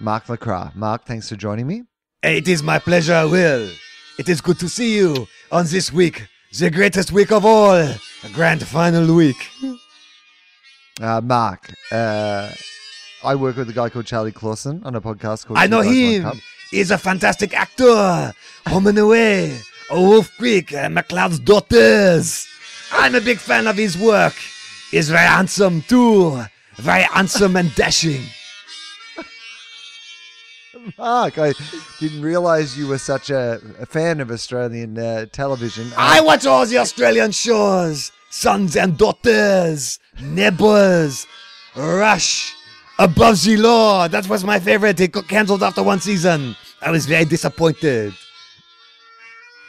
[0.00, 0.70] Mark Lacroix.
[0.74, 1.82] Mark, thanks for joining me.
[2.22, 3.70] It is my pleasure, Will.
[4.18, 6.26] It is good to see you on this week,
[6.58, 7.98] the greatest week of all, a
[8.32, 9.36] grand final week.
[11.00, 12.50] Uh, Mark, uh,
[13.22, 16.40] I work with a guy called Charlie Clausen on a podcast called I know him.
[16.70, 18.34] He's a fantastic actor.
[18.66, 19.58] Home and Away,
[19.90, 22.46] A Wolf Creek, uh, McLeod's Daughters.
[22.92, 24.34] I'm a big fan of his work.
[24.90, 26.42] He's very handsome too.
[26.76, 28.22] Very handsome and dashing.
[30.98, 31.52] Mark, I
[32.00, 35.92] didn't realize you were such a, a fan of Australian uh, television.
[35.96, 38.10] I watch all the Australian shows.
[38.30, 41.26] Sons and Daughters, Neighbours,
[41.74, 42.54] Rush,
[42.98, 44.08] Above the Law.
[44.08, 45.00] That was my favorite.
[45.00, 46.56] It got cancelled after one season.
[46.80, 48.12] I was very disappointed.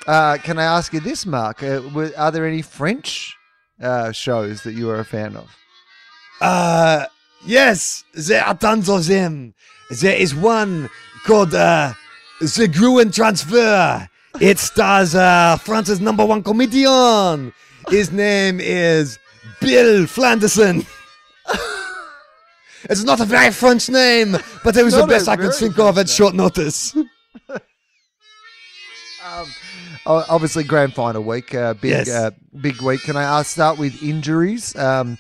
[0.08, 1.62] Uh, can I ask you this, Mark?
[1.62, 3.36] Uh, were, are there any French
[3.82, 5.56] uh, shows that you are a fan of?
[6.42, 7.06] Uh,
[7.46, 9.54] yes, there are tons of them.
[10.02, 10.90] There is one
[11.26, 11.94] called uh,
[12.40, 14.10] The Gruen Transfer.
[14.40, 17.54] It stars uh, France's number one comedian.
[17.90, 19.18] His name is
[19.60, 20.86] Bill Flanderson.
[22.84, 25.96] it's not a very French name, but it was the best I could think of
[25.96, 26.96] French at short notice.
[29.22, 29.48] Um,
[30.08, 32.10] obviously, grand final week, uh, big, Yes.
[32.10, 32.32] uh,
[32.62, 33.02] big week.
[33.04, 34.76] Can I ask, start with injuries?
[34.76, 35.20] Um,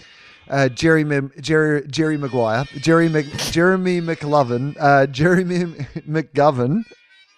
[0.50, 1.06] uh, Jerry,
[1.40, 5.66] Jerry, Jerry Maguire, Jerry, Mc- Jeremy McLovin, uh, Jeremy
[6.10, 6.84] McGovern,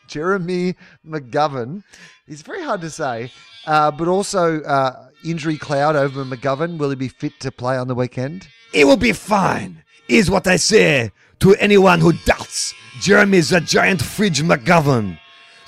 [0.08, 0.76] Jeremy
[1.06, 1.84] McGovern.
[2.26, 3.32] It's very hard to say,
[3.66, 6.78] uh, but also uh, injury cloud over McGovern.
[6.78, 8.48] Will he be fit to play on the weekend?
[8.74, 14.02] It will be fine, is what I say to anyone who doubts Jeremy's the giant
[14.02, 15.18] fridge McGovern.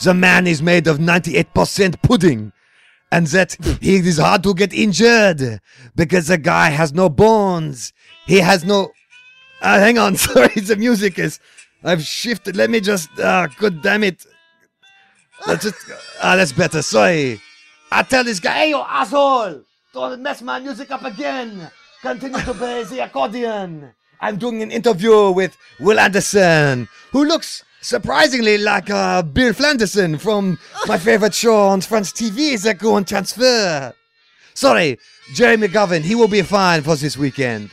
[0.01, 2.51] The man is made of 98% pudding,
[3.11, 5.59] and that he is hard to get injured
[5.95, 7.93] because the guy has no bones.
[8.25, 8.91] He has no.
[9.61, 11.39] Uh, hang on, sorry, the music is.
[11.83, 12.55] I've shifted.
[12.55, 13.09] Let me just.
[13.19, 14.25] Uh, God damn it.
[15.47, 15.77] Let's just.
[16.21, 16.81] Ah, that's better.
[16.81, 17.41] Sorry.
[17.95, 19.61] I tell this guy, hey, you asshole!
[19.93, 21.69] Don't mess my music up again!
[22.01, 23.93] Continue to play the accordion!
[24.19, 30.57] I'm doing an interview with Will Anderson, who looks surprisingly like uh, Bill Flanderson from
[30.87, 33.93] my favorite show on French TV, The Go and Transfer.
[34.55, 34.97] Sorry,
[35.35, 37.69] Jeremy McGovern, he will be fine for this weekend.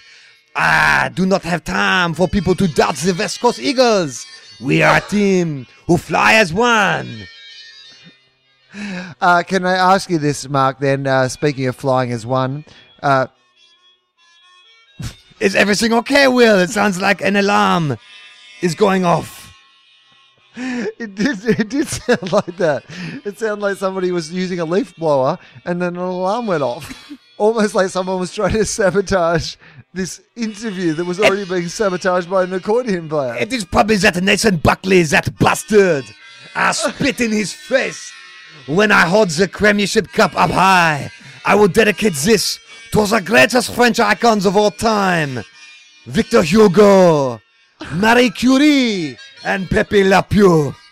[0.54, 4.26] I do not have time for people to doubt the West Coast Eagles.
[4.60, 7.26] We are a team who fly as one.
[9.20, 10.78] Uh, can I ask you this, Mark?
[10.78, 12.64] Then, uh, speaking of flying as one,
[13.02, 13.26] uh,
[15.40, 16.58] Is everything okay, Will?
[16.58, 17.96] It sounds like an alarm
[18.60, 19.38] is going off.
[20.56, 21.44] It did.
[21.44, 22.84] It did sound like that.
[23.24, 27.12] It sounded like somebody was using a leaf blower, and then an alarm went off.
[27.38, 29.56] Almost like someone was trying to sabotage
[29.94, 33.36] this interview that was already being sabotaged by an accordion player.
[33.36, 36.04] It is probably that Nathan Buckley, that bastard.
[36.54, 38.12] I spit in his face.
[38.70, 41.10] When I hold the Premiership Cup up high,
[41.44, 42.60] I will dedicate this
[42.92, 45.42] to the greatest French icons of all time
[46.06, 47.40] Victor Hugo,
[47.94, 50.74] Marie Curie, and Pepe Le Pew.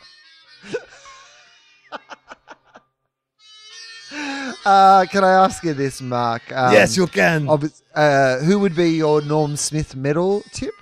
[4.64, 6.42] Uh, can I ask you this, Mark?
[6.52, 7.48] Um, yes, you can.
[7.94, 10.74] uh, who would be your Norm Smith medal tip?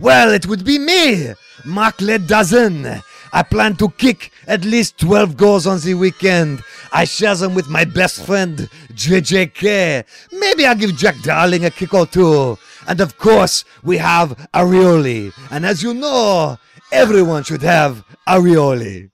[0.00, 1.32] Well, it would be me,
[1.64, 3.02] Mark Ledozen.
[3.36, 6.62] I plan to kick at least 12 goals on the weekend.
[6.90, 8.56] I share them with my best friend,
[8.94, 10.04] JJK.
[10.32, 12.56] Maybe I'll give Jack Darling a kick or two.
[12.88, 15.34] And of course, we have Arioli.
[15.50, 16.56] And as you know,
[16.90, 19.10] everyone should have Arioli.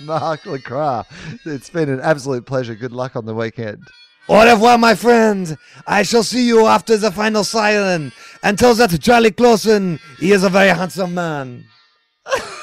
[0.00, 1.02] Mark Lacroix.
[1.44, 2.74] It's been an absolute pleasure.
[2.74, 3.82] Good luck on the weekend.
[4.30, 5.58] Au revoir, my friend.
[5.86, 8.12] I shall see you after the final siren.
[8.42, 11.66] And tell that Charlie Clausen, he is a very handsome man.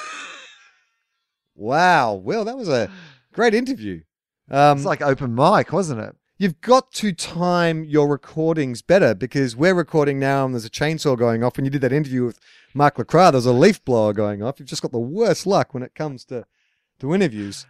[1.57, 2.13] wow.
[2.13, 2.89] Well, that was a
[3.33, 4.03] great interview.
[4.49, 6.15] Um, It's like open mic, wasn't it?
[6.37, 11.17] you've got to time your recordings better because we're recording now and there's a chainsaw
[11.17, 11.57] going off.
[11.57, 12.39] When you did that interview with
[12.73, 14.59] Mark Lacroix, there's a leaf blower going off.
[14.59, 16.45] You've just got the worst luck when it comes to,
[16.99, 17.65] to interviews.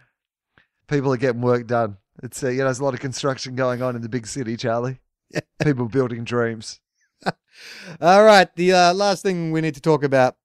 [0.86, 1.98] People are getting work done.
[2.22, 4.56] It's uh, you know, there's a lot of construction going on in the big city,
[4.56, 5.00] Charlie.
[5.62, 6.80] People building dreams.
[8.00, 8.54] All right.
[8.56, 10.36] The uh, last thing we need to talk about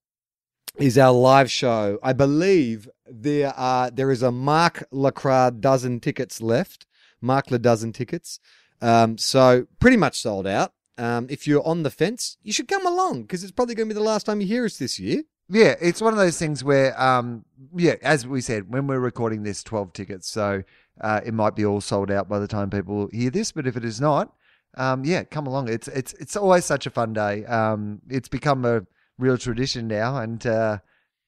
[0.77, 1.99] is our live show.
[2.01, 6.85] I believe there are there is a Mark Lacroix dozen tickets left.
[7.21, 8.39] Mark Le dozen tickets.
[8.81, 10.73] Um, so pretty much sold out.
[10.97, 13.95] Um, if you're on the fence, you should come along because it's probably going to
[13.95, 15.23] be the last time you hear us this year.
[15.49, 17.45] Yeah, it's one of those things where, um,
[17.75, 20.29] yeah, as we said, when we're recording this, 12 tickets.
[20.29, 20.63] So
[21.01, 23.51] uh, it might be all sold out by the time people hear this.
[23.51, 24.33] But if it is not,
[24.75, 25.69] um, yeah, come along.
[25.69, 27.45] It's it's it's always such a fun day.
[27.45, 28.85] Um, it's become a
[29.17, 30.79] real tradition now, and uh,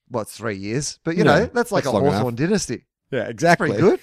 [0.10, 1.00] what's three years?
[1.04, 2.36] But you know, that's like that's a long enough.
[2.36, 2.86] Dynasty.
[3.12, 3.70] Yeah, exactly.
[3.70, 4.00] Pretty good.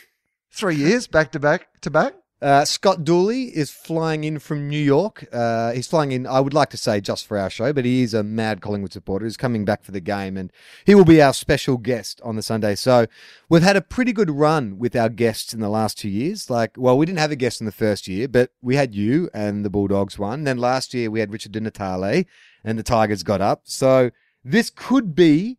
[0.50, 2.14] Three years back to back to back.
[2.42, 5.24] Uh, Scott Dooley is flying in from New York.
[5.32, 8.02] Uh, he's flying in, I would like to say, just for our show, but he
[8.02, 9.26] is a mad Collingwood supporter.
[9.26, 10.52] He's coming back for the game, and
[10.84, 12.74] he will be our special guest on the Sunday.
[12.74, 13.06] So
[13.48, 16.50] we've had a pretty good run with our guests in the last two years.
[16.50, 19.30] Like, well, we didn't have a guest in the first year, but we had you
[19.32, 20.42] and the Bulldogs won.
[20.42, 22.26] Then last year we had Richard Di Natale,
[22.64, 23.62] and the Tigers got up.
[23.66, 24.10] So
[24.42, 25.58] this could be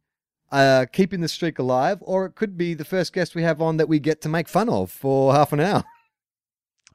[0.52, 3.78] uh, keeping the streak alive, or it could be the first guest we have on
[3.78, 5.86] that we get to make fun of for half an hour.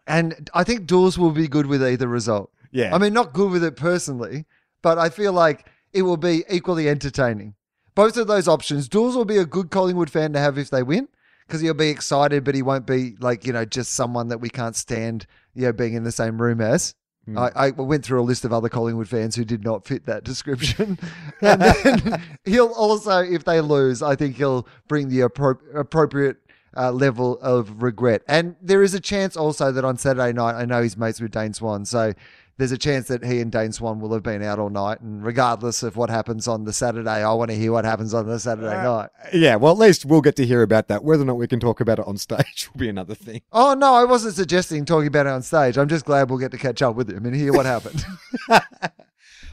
[0.09, 2.51] And I think Duels will be good with either result.
[2.73, 2.95] Yeah.
[2.95, 4.47] I mean, not good with it personally,
[4.83, 7.55] but I feel like it will be equally entertaining.
[7.95, 8.89] Both of those options.
[8.89, 11.09] Duels will be a good Collingwood fan to have if they win
[11.47, 14.49] because he'll be excited, but he won't be like, you know, just someone that we
[14.49, 16.95] can't stand, you know, being in the same room as.
[17.25, 17.39] Hmm.
[17.39, 20.25] I, I went through a list of other Collingwood fans who did not fit that
[20.25, 20.99] description.
[21.43, 26.37] and then he'll also, if they lose, I think he'll bring the appro- appropriate
[26.77, 28.23] uh, level of regret.
[28.29, 31.31] And there is a chance also that on Saturday night, I know he's mates with
[31.31, 31.85] Dane Swan.
[31.85, 32.13] So
[32.59, 35.01] there's a chance that he and Dane Swan will have been out all night.
[35.01, 38.27] And regardless of what happens on the Saturday, I want to hear what happens on
[38.27, 39.11] the Saturday night.
[39.33, 41.05] Yeah, well, at least we'll get to hear about that.
[41.05, 43.43] Whether or not we can talk about it on stage will be another thing.
[43.53, 45.79] Oh, no, I wasn't suggesting talking about it on stage.
[45.79, 48.05] I'm just glad we'll get to catch up with him and hear what happened.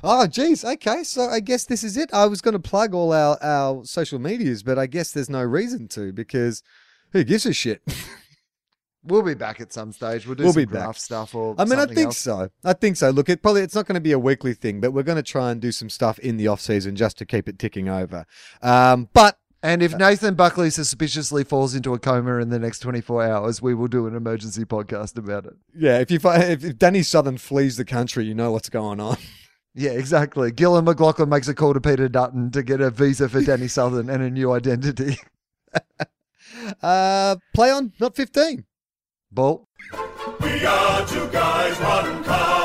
[0.08, 0.64] Oh, geez.
[0.64, 2.14] Okay, so I guess this is it.
[2.14, 5.42] I was going to plug all our, our social medias, but I guess there's no
[5.42, 6.62] reason to because
[7.16, 7.82] who gives a shit?
[9.04, 10.26] we'll be back at some stage.
[10.26, 10.96] We'll do We'll some be back.
[10.98, 12.18] stuff or I mean, I think else.
[12.18, 12.50] so.
[12.64, 13.10] I think so.
[13.10, 15.24] Look, it probably it's not going to be a weekly thing, but we're going to
[15.24, 18.26] try and do some stuff in the off season just to keep it ticking over.
[18.62, 23.24] Um, but And if Nathan Buckley suspiciously falls into a coma in the next 24
[23.24, 25.54] hours, we will do an emergency podcast about it.
[25.76, 29.00] yeah, if you fi- if, if Danny Southern flees the country, you know what's going
[29.00, 29.18] on.
[29.78, 30.54] Yeah, exactly.
[30.54, 34.10] Gillon McLachlan makes a call to Peter Dutton to get a visa for Danny Southern
[34.10, 35.18] and a new identity.
[36.82, 38.66] Uh, play on, not fifteen.
[39.32, 39.68] Ball.
[40.42, 42.65] We are two guys, one car.